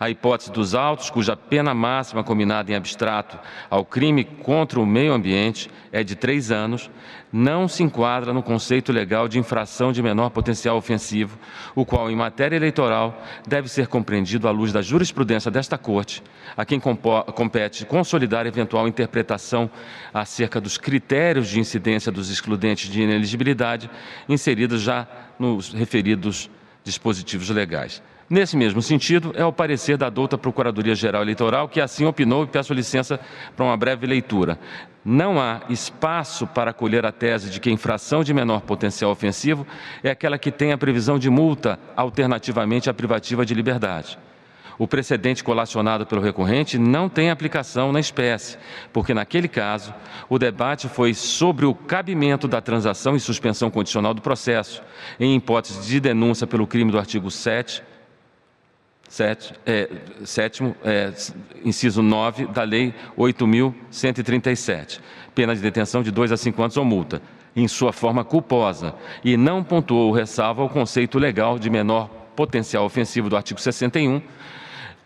A 0.00 0.08
hipótese 0.08 0.52
dos 0.52 0.76
autos, 0.76 1.10
cuja 1.10 1.36
pena 1.36 1.74
máxima 1.74 2.22
combinada 2.22 2.70
em 2.70 2.74
abstrato 2.76 3.36
ao 3.68 3.84
crime 3.84 4.22
contra 4.22 4.78
o 4.78 4.86
meio 4.86 5.12
ambiente 5.12 5.68
é 5.90 6.04
de 6.04 6.14
três 6.14 6.52
anos, 6.52 6.88
não 7.32 7.66
se 7.66 7.82
enquadra 7.82 8.32
no 8.32 8.42
conceito 8.42 8.92
legal 8.92 9.26
de 9.26 9.38
infração 9.38 9.90
de 9.90 10.00
menor 10.00 10.30
potencial 10.30 10.76
ofensivo, 10.76 11.36
o 11.74 11.84
qual, 11.84 12.08
em 12.10 12.14
matéria 12.14 12.54
eleitoral, 12.54 13.20
deve 13.46 13.68
ser 13.68 13.88
compreendido 13.88 14.46
à 14.46 14.52
luz 14.52 14.72
da 14.72 14.80
jurisprudência 14.80 15.50
desta 15.50 15.76
Corte, 15.76 16.22
a 16.56 16.64
quem 16.64 16.80
compete 16.80 17.84
consolidar 17.84 18.46
eventual 18.46 18.86
interpretação 18.86 19.68
acerca 20.14 20.60
dos 20.60 20.78
critérios 20.78 21.48
de 21.48 21.58
incidência 21.58 22.12
dos 22.12 22.30
excludentes 22.30 22.88
de 22.88 23.02
ineligibilidade 23.02 23.90
inseridos 24.28 24.80
já 24.80 25.08
nos 25.38 25.72
referidos 25.72 26.48
dispositivos 26.84 27.50
legais. 27.50 28.00
Nesse 28.30 28.58
mesmo 28.58 28.82
sentido, 28.82 29.32
é 29.34 29.44
o 29.44 29.52
parecer 29.52 29.96
da 29.96 30.10
douta 30.10 30.36
Procuradoria-Geral 30.36 31.22
Eleitoral, 31.22 31.66
que 31.66 31.80
assim 31.80 32.04
opinou 32.04 32.44
e 32.44 32.46
peço 32.46 32.74
licença 32.74 33.18
para 33.56 33.64
uma 33.64 33.74
breve 33.74 34.06
leitura. 34.06 34.58
Não 35.02 35.40
há 35.40 35.62
espaço 35.70 36.46
para 36.46 36.72
acolher 36.72 37.06
a 37.06 37.12
tese 37.12 37.48
de 37.48 37.58
que 37.58 37.70
a 37.70 37.72
infração 37.72 38.22
de 38.22 38.34
menor 38.34 38.60
potencial 38.60 39.10
ofensivo 39.10 39.66
é 40.04 40.10
aquela 40.10 40.36
que 40.36 40.52
tem 40.52 40.72
a 40.72 40.78
previsão 40.78 41.18
de 41.18 41.30
multa 41.30 41.78
alternativamente 41.96 42.90
à 42.90 42.94
privativa 42.94 43.46
de 43.46 43.54
liberdade. 43.54 44.18
O 44.78 44.86
precedente 44.86 45.42
colacionado 45.42 46.04
pelo 46.04 46.20
recorrente 46.20 46.76
não 46.76 47.08
tem 47.08 47.30
aplicação 47.30 47.92
na 47.92 47.98
espécie, 47.98 48.58
porque 48.92 49.14
naquele 49.14 49.48
caso 49.48 49.94
o 50.28 50.38
debate 50.38 50.86
foi 50.86 51.14
sobre 51.14 51.64
o 51.64 51.74
cabimento 51.74 52.46
da 52.46 52.60
transação 52.60 53.16
e 53.16 53.20
suspensão 53.20 53.70
condicional 53.70 54.12
do 54.12 54.20
processo, 54.20 54.82
em 55.18 55.34
hipótese 55.34 55.88
de 55.88 55.98
denúncia 55.98 56.46
pelo 56.46 56.66
crime 56.66 56.92
do 56.92 56.98
artigo 56.98 57.30
7 57.30 57.82
Sete, 59.08 59.54
é, 59.64 59.88
sétimo, 60.24 60.76
é, 60.84 61.10
inciso 61.64 62.02
9 62.02 62.46
da 62.46 62.62
Lei 62.62 62.94
8.137, 63.16 65.00
pena 65.34 65.54
de 65.54 65.62
detenção 65.62 66.02
de 66.02 66.10
dois 66.10 66.30
a 66.30 66.36
cinco 66.36 66.62
anos 66.62 66.76
ou 66.76 66.84
multa, 66.84 67.22
em 67.56 67.66
sua 67.66 67.90
forma 67.90 68.22
culposa, 68.22 68.94
e 69.24 69.34
não 69.36 69.64
pontuou 69.64 70.12
ressalva 70.12 70.60
ao 70.60 70.68
conceito 70.68 71.18
legal 71.18 71.58
de 71.58 71.70
menor 71.70 72.08
potencial 72.36 72.84
ofensivo 72.84 73.30
do 73.30 73.36
artigo 73.36 73.58
61 73.58 74.20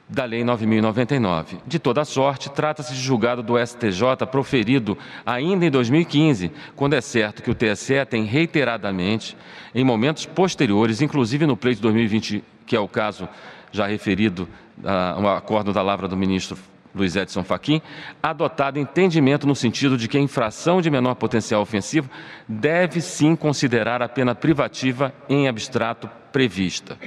da 0.09 0.25
Lei 0.25 0.43
9.099. 0.43 1.59
De 1.67 1.79
toda 1.79 2.05
sorte, 2.05 2.51
trata-se 2.51 2.93
de 2.93 3.01
julgado 3.01 3.43
do 3.43 3.55
STJ 3.57 4.27
proferido 4.31 4.99
ainda 5.25 5.65
em 5.65 5.71
2015, 5.71 6.51
quando 6.77 6.95
é 6.95 7.01
certo 7.01 7.43
que 7.43 7.51
o 7.51 7.55
TSE 7.55 8.05
tem 8.05 8.25
reiteradamente, 8.25 9.37
em 9.75 9.85
momentos 9.85 10.27
posteriores, 10.27 11.01
inclusive 11.01 11.47
no 11.47 11.57
pleito 11.57 11.77
de 11.77 11.83
2020, 11.83 12.45
que 12.67 12.77
é 12.77 12.81
o 12.81 12.89
caso 12.89 13.29
já 13.73 13.87
referido 13.87 14.49
uh, 14.79 15.21
um 15.21 15.29
acordo 15.29 15.73
da 15.73 15.83
lavra 15.83 16.07
do 16.07 16.17
ministro 16.17 16.57
Luiz 16.95 17.17
Edson 17.17 17.43
Fachin, 17.43 17.81
adotado 18.23 18.79
entendimento 18.79 19.47
no 19.47 19.57
sentido 19.57 19.97
de 19.97 20.07
que 20.07 20.19
a 20.19 20.21
infração 20.21 20.81
de 20.83 20.91
menor 20.91 21.15
potencial 21.15 21.63
ofensivo 21.63 22.11
deve 22.47 23.01
sim 23.01 23.35
considerar 23.35 24.03
a 24.03 24.09
pena 24.09 24.35
privativa 24.35 25.13
em 25.29 25.49
abstrato 25.49 26.09
prevista. 26.31 26.99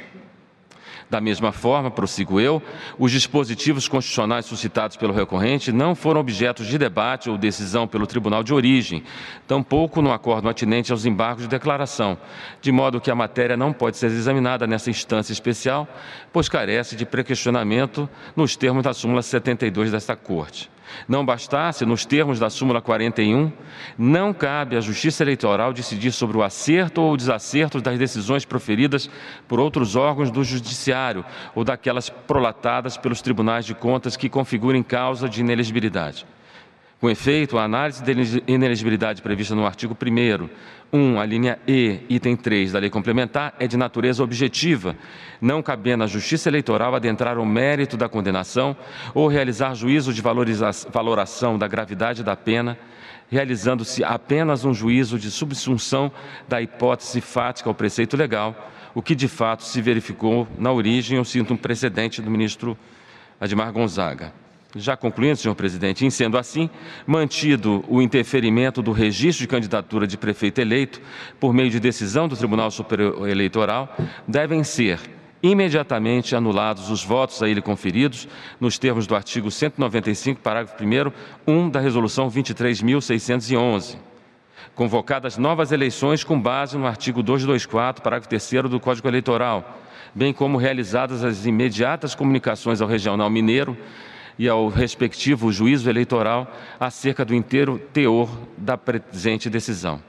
Da 1.10 1.22
mesma 1.22 1.52
forma, 1.52 1.92
prossigo 1.92 2.40
eu, 2.40 2.62
os 2.98 3.12
dispositivos 3.12 3.88
constitucionais 3.88 4.46
suscitados 4.46 4.98
pelo 4.98 5.14
recorrente 5.14 5.72
não 5.72 5.94
foram 5.94 6.20
objetos 6.20 6.66
de 6.66 6.78
debate 6.78 7.30
ou 7.30 7.38
decisão 7.38 7.88
pelo 7.88 8.08
tribunal 8.08 8.44
de 8.44 8.54
origem, 8.54 9.04
tampouco 9.48 10.02
no 10.02 10.12
acordo 10.12 10.50
atinente 10.50 10.92
aos 10.92 11.06
embargos 11.06 11.44
de 11.44 11.50
declaração, 11.50 12.18
de 12.60 12.72
modo 12.72 13.00
que 13.00 13.12
a 13.12 13.16
matéria 13.16 13.56
não 13.56 13.72
pode 13.72 13.98
ser 13.98 14.08
examinada 14.08 14.66
nessa 14.66 14.90
instância 14.90 15.32
especial, 15.32 15.88
pois 16.34 16.50
carece 16.50 16.96
de 16.96 17.06
prequestionamento 17.06 18.10
nos 18.36 18.56
termos 18.56 18.84
da 18.84 18.94
súmula 18.94 19.22
72 19.22 19.92
desta 19.92 20.16
Corte. 20.16 20.75
Não 21.08 21.26
bastasse, 21.26 21.86
nos 21.86 22.06
termos 22.06 22.40
da 22.40 22.50
súmula 22.50 22.82
41, 22.82 23.52
não 23.98 24.34
cabe 24.34 24.76
à 24.76 24.82
Justiça 24.82 25.24
Eleitoral 25.24 25.74
decidir 25.74 26.12
sobre 26.12 26.38
o 26.38 26.44
acerto 26.44 27.02
ou 27.02 27.14
o 27.14 27.18
desacerto 27.18 27.82
das 27.82 27.98
decisões 27.98 28.46
proferidas 28.46 29.10
por 29.48 29.60
outros 29.60 29.96
órgãos 29.96 30.32
do 30.32 30.44
Judiciário 30.44 31.26
ou 31.54 31.64
daquelas 31.64 32.10
prolatadas 32.10 32.98
pelos 32.98 33.22
tribunais 33.22 33.66
de 33.66 33.74
contas 33.74 34.16
que 34.16 34.30
configurem 34.30 34.84
causa 34.84 35.30
de 35.30 35.42
inelegibilidade. 35.42 36.26
Com 37.06 37.10
efeito, 37.12 37.60
a 37.60 37.64
análise 37.64 38.04
de 38.04 38.44
inelegibilidade 38.48 39.22
prevista 39.22 39.54
no 39.54 39.68
artigo 39.68 39.96
1 39.96 40.50
1, 40.92 41.20
a 41.20 41.24
linha 41.24 41.60
E, 41.68 42.00
item 42.10 42.36
3 42.36 42.72
da 42.72 42.80
lei 42.80 42.90
complementar, 42.90 43.54
é 43.60 43.68
de 43.68 43.78
natureza 43.78 44.24
objetiva, 44.24 44.96
não 45.40 45.62
cabendo 45.62 46.04
à 46.04 46.08
Justiça 46.08 46.50
Eleitoral 46.50 46.96
adentrar 46.96 47.38
o 47.38 47.46
mérito 47.46 47.96
da 47.96 48.10
condenação 48.10 48.76
ou 49.14 49.28
realizar 49.28 49.76
juízo 49.76 50.12
de 50.12 50.24
valoração 50.92 51.60
da 51.60 51.68
gravidade 51.68 52.24
da 52.24 52.36
pena, 52.36 52.76
realizando-se 53.30 54.04
apenas 54.04 54.66
um 54.66 54.74
juízo 54.74 55.20
de 55.20 55.30
subsunção 55.30 56.12
da 56.48 56.60
hipótese 56.60 57.22
fática 57.22 57.70
ao 57.70 57.76
preceito 57.76 58.18
legal, 58.18 58.72
o 58.96 59.02
que 59.04 59.14
de 59.14 59.28
fato 59.28 59.64
se 59.64 59.80
verificou 59.80 60.48
na 60.58 60.72
origem, 60.72 61.20
eu 61.20 61.24
sinto 61.24 61.54
um 61.54 61.58
precedente 61.58 62.20
do 62.20 62.32
ministro 62.32 62.76
Admar 63.40 63.72
Gonzaga. 63.72 64.45
Já 64.78 64.98
concluindo, 64.98 65.38
senhor 65.38 65.56
presidente, 65.56 66.06
em 66.06 66.10
sendo 66.10 66.38
assim, 66.38 66.70
mantido 67.08 67.86
o 67.88 68.02
interferimento 68.02 68.82
do 68.82 68.92
registro 68.92 69.44
de 69.44 69.48
candidatura 69.48 70.06
de 70.06 70.18
prefeito 70.18 70.60
eleito 70.60 71.02
por 71.40 71.54
meio 71.54 71.70
de 71.70 71.80
decisão 71.80 72.28
do 72.28 72.36
Tribunal 72.36 72.70
Superior 72.70 73.30
Eleitoral, 73.30 73.96
devem 74.28 74.66
ser 74.66 75.00
imediatamente 75.42 76.36
anulados 76.36 76.90
os 76.90 77.06
votos 77.06 77.42
a 77.42 77.48
ele 77.48 77.62
conferidos, 77.62 78.28
nos 78.60 78.78
termos 78.78 79.08
do 79.08 79.16
artigo 79.16 79.50
195, 79.50 80.42
parágrafo 80.42 80.84
1 80.84 81.12
1 81.48 81.70
da 81.70 81.80
Resolução 81.80 82.30
23.611. 82.30 83.96
Convocadas 84.74 85.38
novas 85.38 85.72
eleições 85.72 86.22
com 86.22 86.38
base 86.38 86.78
no 86.78 86.86
artigo 86.86 87.24
224, 87.24 88.04
parágrafo 88.04 88.28
3 88.28 88.70
do 88.70 88.78
Código 88.78 89.08
Eleitoral, 89.08 89.80
bem 90.14 90.34
como 90.34 90.58
realizadas 90.58 91.24
as 91.24 91.46
imediatas 91.46 92.14
comunicações 92.14 92.82
ao 92.82 92.90
Regional 92.90 93.30
Mineiro 93.30 93.78
e 94.38 94.48
ao 94.50 94.68
respectivo 94.68 95.52
juízo 95.52 95.90
eleitoral 95.90 96.52
acerca 96.80 97.24
do 97.24 97.34
inteiro 97.34 97.80
teor 97.94 98.30
da 98.58 98.78
presente 98.78 99.50
decisão. 99.50 100.02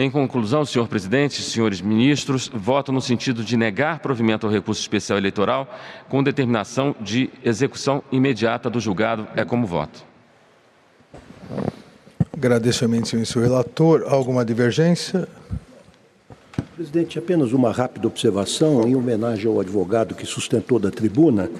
Em 0.00 0.08
conclusão, 0.08 0.64
senhor 0.64 0.86
presidente, 0.86 1.42
senhores 1.42 1.80
ministros, 1.80 2.48
voto 2.54 2.92
no 2.92 3.00
sentido 3.00 3.42
de 3.42 3.56
negar 3.56 3.98
provimento 3.98 4.46
ao 4.46 4.52
recurso 4.52 4.80
especial 4.80 5.18
eleitoral 5.18 5.68
com 6.08 6.22
determinação 6.22 6.94
de 7.00 7.28
execução 7.44 8.00
imediata 8.12 8.70
do 8.70 8.78
julgado. 8.78 9.26
É 9.34 9.44
como 9.44 9.66
voto. 9.66 10.04
Agradeço 12.32 12.84
imensamente, 12.84 13.28
senhor 13.28 13.44
relator. 13.44 14.04
Alguma 14.06 14.44
divergência? 14.44 15.28
Presidente, 16.76 17.18
apenas 17.18 17.52
uma 17.52 17.72
rápida 17.72 18.06
observação 18.06 18.86
em 18.86 18.94
homenagem 18.94 19.50
ao 19.50 19.58
advogado 19.58 20.14
que 20.14 20.24
sustentou 20.24 20.78
da 20.78 20.92
tribuna. 20.92 21.50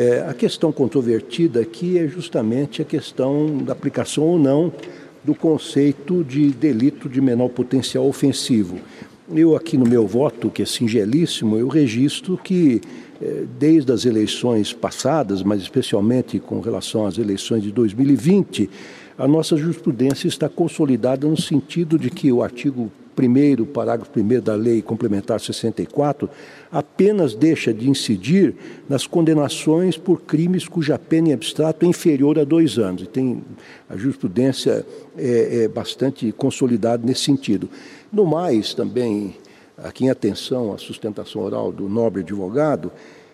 É, 0.00 0.24
a 0.28 0.32
questão 0.32 0.70
controvertida 0.70 1.58
aqui 1.58 1.98
é 1.98 2.06
justamente 2.06 2.80
a 2.80 2.84
questão 2.84 3.58
da 3.58 3.72
aplicação 3.72 4.22
ou 4.22 4.38
não 4.38 4.72
do 5.24 5.34
conceito 5.34 6.22
de 6.22 6.50
delito 6.50 7.08
de 7.08 7.20
menor 7.20 7.48
potencial 7.48 8.06
ofensivo. 8.06 8.78
Eu 9.34 9.56
aqui 9.56 9.76
no 9.76 9.84
meu 9.84 10.06
voto, 10.06 10.50
que 10.50 10.62
é 10.62 10.64
singelíssimo, 10.64 11.56
eu 11.56 11.66
registro 11.66 12.38
que 12.38 12.80
é, 13.20 13.42
desde 13.58 13.90
as 13.90 14.04
eleições 14.04 14.72
passadas, 14.72 15.42
mas 15.42 15.62
especialmente 15.62 16.38
com 16.38 16.60
relação 16.60 17.04
às 17.04 17.18
eleições 17.18 17.64
de 17.64 17.72
2020, 17.72 18.70
a 19.18 19.26
nossa 19.26 19.56
jurisprudência 19.56 20.28
está 20.28 20.48
consolidada 20.48 21.26
no 21.26 21.36
sentido 21.36 21.98
de 21.98 22.08
que 22.08 22.30
o 22.30 22.40
artigo 22.40 22.88
1 23.22 23.64
parágrafo 23.66 24.10
1 24.18 24.40
da 24.40 24.54
Lei 24.54 24.82
Complementar 24.82 25.40
64, 25.40 26.28
apenas 26.70 27.34
deixa 27.34 27.72
de 27.72 27.88
incidir 27.88 28.54
nas 28.88 29.06
condenações 29.06 29.96
por 29.96 30.22
crimes 30.22 30.68
cuja 30.68 30.98
pena 30.98 31.28
em 31.28 31.32
abstrato 31.32 31.84
é 31.84 31.88
inferior 31.88 32.38
a 32.38 32.44
dois 32.44 32.78
anos. 32.78 33.02
E 33.02 33.06
tem, 33.06 33.42
a 33.88 33.96
jurisprudência 33.96 34.86
é, 35.16 35.64
é 35.64 35.68
bastante 35.68 36.30
consolidada 36.32 37.04
nesse 37.04 37.22
sentido. 37.22 37.68
No 38.12 38.24
mais, 38.24 38.74
também, 38.74 39.36
aqui 39.76 40.04
em 40.04 40.10
atenção 40.10 40.72
à 40.72 40.78
sustentação 40.78 41.42
oral 41.42 41.72
do 41.72 41.88
nobre 41.88 42.22
advogado, 42.22 42.90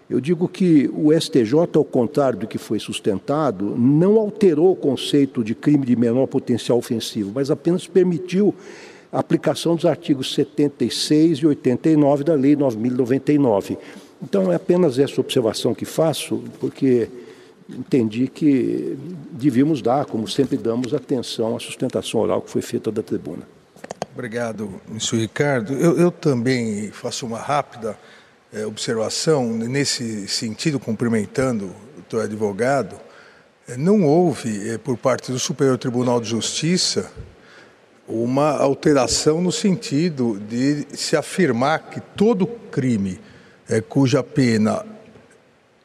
eu 0.08 0.20
digo 0.20 0.46
que 0.46 0.90
o 0.94 1.18
STJ, 1.18 1.54
ao 1.74 1.84
contrário 1.84 2.38
do 2.38 2.46
que 2.46 2.58
foi 2.58 2.78
sustentado, 2.78 3.74
não 3.76 4.18
alterou 4.18 4.72
o 4.72 4.76
conceito 4.76 5.42
de 5.42 5.54
crime 5.54 5.86
de 5.86 5.96
menor 5.96 6.26
potencial 6.26 6.76
ofensivo, 6.76 7.32
mas 7.34 7.50
apenas 7.50 7.86
permitiu 7.86 8.54
aplicação 9.18 9.76
dos 9.76 9.84
artigos 9.84 10.34
76 10.34 11.38
e 11.38 11.46
89 11.46 12.24
da 12.24 12.34
Lei 12.34 12.56
9.099. 12.56 13.78
Então, 14.22 14.50
é 14.50 14.56
apenas 14.56 14.98
essa 14.98 15.20
observação 15.20 15.74
que 15.74 15.84
faço, 15.84 16.42
porque 16.58 17.08
entendi 17.68 18.26
que 18.26 18.96
devíamos 19.30 19.80
dar, 19.80 20.04
como 20.06 20.26
sempre 20.28 20.56
damos, 20.56 20.92
atenção 20.92 21.56
à 21.56 21.60
sustentação 21.60 22.20
oral 22.20 22.42
que 22.42 22.50
foi 22.50 22.62
feita 22.62 22.90
da 22.90 23.02
tribuna. 23.02 23.42
Obrigado, 24.12 24.80
ministro 24.88 25.18
Ricardo. 25.18 25.72
Eu, 25.74 25.98
eu 25.98 26.10
também 26.10 26.90
faço 26.90 27.26
uma 27.26 27.38
rápida 27.38 27.98
é, 28.52 28.64
observação 28.64 29.48
nesse 29.52 30.28
sentido, 30.28 30.78
cumprimentando 30.78 31.66
o 31.98 32.02
teu 32.08 32.20
advogado. 32.20 32.96
É, 33.66 33.76
não 33.76 34.04
houve, 34.04 34.70
é, 34.70 34.78
por 34.78 34.96
parte 34.96 35.32
do 35.32 35.38
Superior 35.38 35.76
Tribunal 35.78 36.20
de 36.20 36.28
Justiça, 36.28 37.10
uma 38.08 38.50
alteração 38.50 39.40
no 39.40 39.50
sentido 39.50 40.40
de 40.48 40.86
se 40.92 41.16
afirmar 41.16 41.90
que 41.90 42.00
todo 42.00 42.46
crime 42.46 43.18
é, 43.68 43.80
cuja 43.80 44.22
pena 44.22 44.84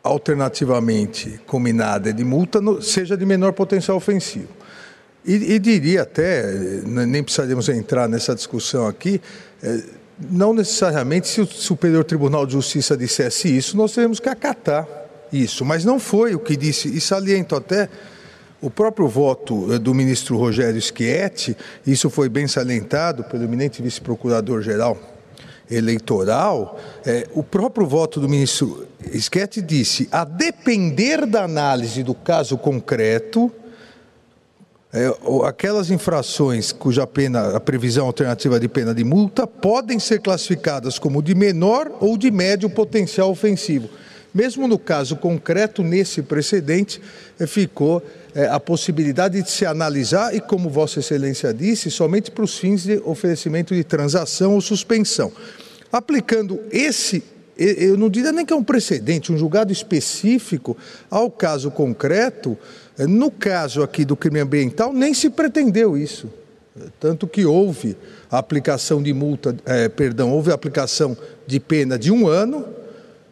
alternativamente 0.03 1.39
combinada 1.45 2.09
é 2.09 2.13
de 2.13 2.23
multa 2.23 2.59
seja 2.81 3.15
de 3.15 3.25
menor 3.25 3.53
potencial 3.53 3.97
ofensivo. 3.97 4.49
E, 5.25 5.53
e, 5.53 5.59
diria 5.59 6.03
até, 6.03 6.43
nem 6.85 7.21
precisaríamos 7.21 7.67
entrar 7.69 8.07
nessa 8.07 8.33
discussão 8.33 8.87
aqui, 8.87 9.21
é, 9.61 9.83
não 10.29 10.53
necessariamente 10.53 11.27
se 11.27 11.41
o 11.41 11.45
Superior 11.45 12.03
Tribunal 12.03 12.45
de 12.45 12.53
Justiça 12.53 12.95
dissesse 12.95 13.55
isso, 13.55 13.77
nós 13.77 13.93
teríamos 13.93 14.19
que 14.19 14.29
acatar 14.29 14.87
isso, 15.31 15.63
mas 15.63 15.85
não 15.85 15.99
foi 15.99 16.35
o 16.35 16.39
que 16.39 16.57
disse, 16.57 16.87
e 16.89 16.99
saliento 16.99 17.55
até 17.55 17.89
o 18.61 18.69
próprio 18.69 19.07
voto 19.07 19.73
eh, 19.73 19.79
do 19.79 19.93
ministro 19.93 20.37
Rogério 20.37 20.81
Schietti, 20.81 21.55
isso 21.85 22.09
foi 22.09 22.27
bem 22.27 22.47
salientado 22.47 23.23
pelo 23.23 23.43
eminente 23.43 23.81
vice-procurador-geral 23.81 24.97
eleitoral, 25.71 26.79
é, 27.05 27.27
o 27.33 27.43
próprio 27.43 27.85
voto 27.85 28.19
do 28.19 28.27
ministro 28.27 28.87
Schietti 29.13 29.61
disse, 29.61 30.09
a 30.11 30.23
depender 30.23 31.25
da 31.25 31.43
análise 31.43 32.01
do 32.01 32.15
caso 32.15 32.57
concreto, 32.57 33.51
é, 34.91 35.13
aquelas 35.45 35.91
infrações 35.91 36.71
cuja 36.71 37.05
pena, 37.05 37.55
a 37.55 37.59
previsão 37.59 38.07
alternativa 38.07 38.59
de 38.59 38.67
pena 38.67 38.95
de 38.95 39.03
multa, 39.03 39.45
podem 39.45 39.99
ser 39.99 40.19
classificadas 40.19 40.97
como 40.97 41.21
de 41.21 41.35
menor 41.35 41.91
ou 41.99 42.17
de 42.17 42.31
médio 42.31 42.69
potencial 42.69 43.29
ofensivo. 43.29 43.87
Mesmo 44.33 44.67
no 44.67 44.77
caso 44.77 45.15
concreto, 45.15 45.83
nesse 45.83 46.21
precedente, 46.21 47.01
ficou 47.47 48.01
é, 48.33 48.47
a 48.47 48.59
possibilidade 48.59 49.41
de 49.41 49.49
se 49.49 49.65
analisar 49.65 50.35
e, 50.35 50.39
como 50.39 50.69
Vossa 50.69 50.99
Excelência 50.99 51.53
disse, 51.53 51.89
somente 51.89 52.31
para 52.31 52.43
os 52.43 52.57
fins 52.57 52.83
de 52.83 53.01
oferecimento 53.03 53.73
de 53.73 53.83
transação 53.83 54.53
ou 54.53 54.61
suspensão. 54.61 55.31
Aplicando 55.91 56.59
esse, 56.71 57.23
eu 57.57 57.97
não 57.97 58.09
diria 58.09 58.31
nem 58.31 58.45
que 58.45 58.53
é 58.53 58.55
um 58.55 58.63
precedente, 58.63 59.33
um 59.33 59.37
julgado 59.37 59.71
específico 59.71 60.77
ao 61.09 61.29
caso 61.29 61.71
concreto, 61.71 62.57
é, 62.97 63.05
no 63.07 63.31
caso 63.31 63.81
aqui 63.81 64.05
do 64.05 64.15
crime 64.15 64.39
ambiental, 64.39 64.93
nem 64.93 65.13
se 65.13 65.29
pretendeu 65.29 65.97
isso. 65.97 66.29
Tanto 66.99 67.27
que 67.27 67.45
houve 67.45 67.97
a 68.31 68.37
aplicação 68.37 69.01
de 69.01 69.11
multa, 69.13 69.55
é, 69.65 69.89
perdão, 69.89 70.31
houve 70.31 70.51
a 70.51 70.53
aplicação 70.53 71.17
de 71.45 71.59
pena 71.59 71.97
de 71.97 72.11
um 72.11 72.27
ano 72.27 72.78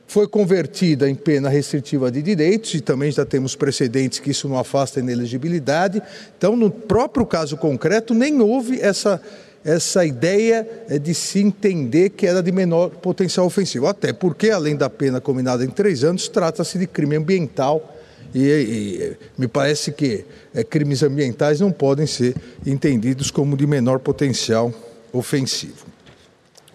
foi 0.08 0.26
convertida 0.26 1.10
em 1.10 1.14
pena 1.14 1.50
restritiva 1.50 2.10
de 2.10 2.22
direitos 2.22 2.74
e 2.74 2.80
também 2.80 3.12
já 3.12 3.26
temos 3.26 3.56
precedentes 3.56 4.20
que 4.20 4.32
isso 4.32 4.48
não 4.48 4.58
afasta 4.58 5.00
a 5.00 5.04
inelegibilidade. 5.04 6.02
Então, 6.38 6.56
no 6.56 6.72
próprio 6.72 7.26
caso 7.26 7.58
concreto, 7.58 8.14
nem 8.14 8.42
houve 8.42 8.80
essa, 8.80 9.22
essa 9.66 10.06
ideia 10.06 10.66
eh, 10.90 10.98
de 10.98 11.14
se 11.14 11.40
entender 11.40 12.12
que 12.12 12.26
era 12.26 12.42
de 12.42 12.54
menor 12.54 12.90
potencial 12.90 13.46
ofensivo. 13.46 13.86
Até 13.86 14.14
porque, 14.14 14.50
além 14.50 14.78
da 14.78 14.90
pena 14.90 15.20
combinada 15.20 15.66
em 15.66 15.70
três 15.70 16.06
anos, 16.06 16.30
trata-se 16.30 16.80
de 16.80 16.88
crime 16.88 17.18
ambiental. 17.18 17.96
E, 18.34 18.40
e, 18.40 19.18
me 19.38 19.48
parece 19.48 19.92
que 19.92 20.24
é, 20.54 20.64
crimes 20.64 21.04
ambientais 21.04 21.60
não 21.60 21.72
podem 21.72 22.08
ser 22.08 22.36
entendidos 22.66 23.30
como 23.30 23.58
de 23.58 23.68
menor 23.68 24.00
potencial 24.00 24.74
ofensivo. 25.12 25.97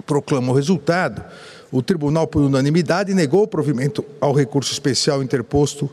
Proclamo 0.07 0.53
o 0.53 0.55
resultado 0.55 1.23
o 1.73 1.81
tribunal, 1.81 2.27
por 2.27 2.43
unanimidade, 2.43 3.15
negou 3.15 3.45
o 3.45 3.49
provimento 3.49 4.05
ao 4.21 4.35
recurso 4.35 4.71
especial 4.71 5.23
interposto 5.23 5.89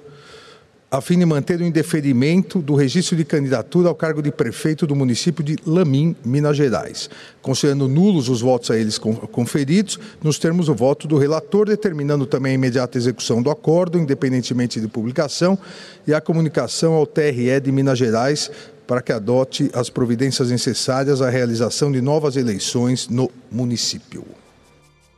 a 0.92 1.00
fim 1.02 1.20
de 1.20 1.26
manter 1.26 1.62
o 1.62 1.64
indeferimento 1.64 2.60
do 2.60 2.74
registro 2.74 3.16
de 3.16 3.24
candidatura 3.24 3.90
ao 3.90 3.96
cargo 3.96 4.24
de 4.24 4.32
prefeito 4.32 4.88
do 4.88 4.96
município 4.96 5.44
de 5.44 5.56
Lamim, 5.64 6.16
Minas 6.26 6.58
Gerais, 6.58 7.10
considerando 7.44 7.88
nulos 7.88 8.28
os 8.28 8.42
votos 8.42 8.72
a 8.72 8.78
eles 8.78 8.98
conferidos, 8.98 10.00
nos 10.22 10.40
termos 10.40 10.66
do 10.66 10.74
voto 10.74 11.08
do 11.08 11.16
relator, 11.16 11.68
determinando 11.68 12.26
também 12.26 12.54
a 12.54 12.56
imediata 12.56 12.98
execução 12.98 13.40
do 13.42 13.52
acordo, 13.52 14.00
independentemente 14.00 14.82
de 14.82 14.88
publicação, 14.88 15.60
e 16.08 16.14
a 16.14 16.20
comunicação 16.20 16.94
ao 16.94 17.06
TRE 17.06 17.60
de 17.62 17.72
Minas 17.72 18.00
Gerais 18.00 18.50
para 18.90 19.04
que 19.04 19.12
adote 19.12 19.70
as 19.72 19.88
providências 19.88 20.50
necessárias 20.50 21.22
à 21.22 21.30
realização 21.30 21.92
de 21.92 22.02
novas 22.02 22.36
eleições 22.36 23.08
no 23.08 23.30
município. 23.52 24.26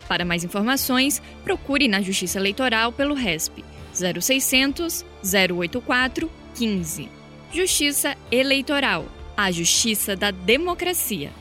Para 0.10 0.26
mais 0.26 0.44
informações, 0.44 1.22
procure 1.42 1.88
na 1.88 2.02
Justiça 2.02 2.38
Eleitoral 2.38 2.92
pelo 2.92 3.14
RESP 3.14 3.64
0600 3.94 5.06
084 5.24 6.30
15. 6.54 7.08
Justiça 7.54 8.18
Eleitoral 8.30 9.06
a 9.36 9.52
justiça 9.52 10.16
da 10.16 10.30
democracia. 10.30 11.32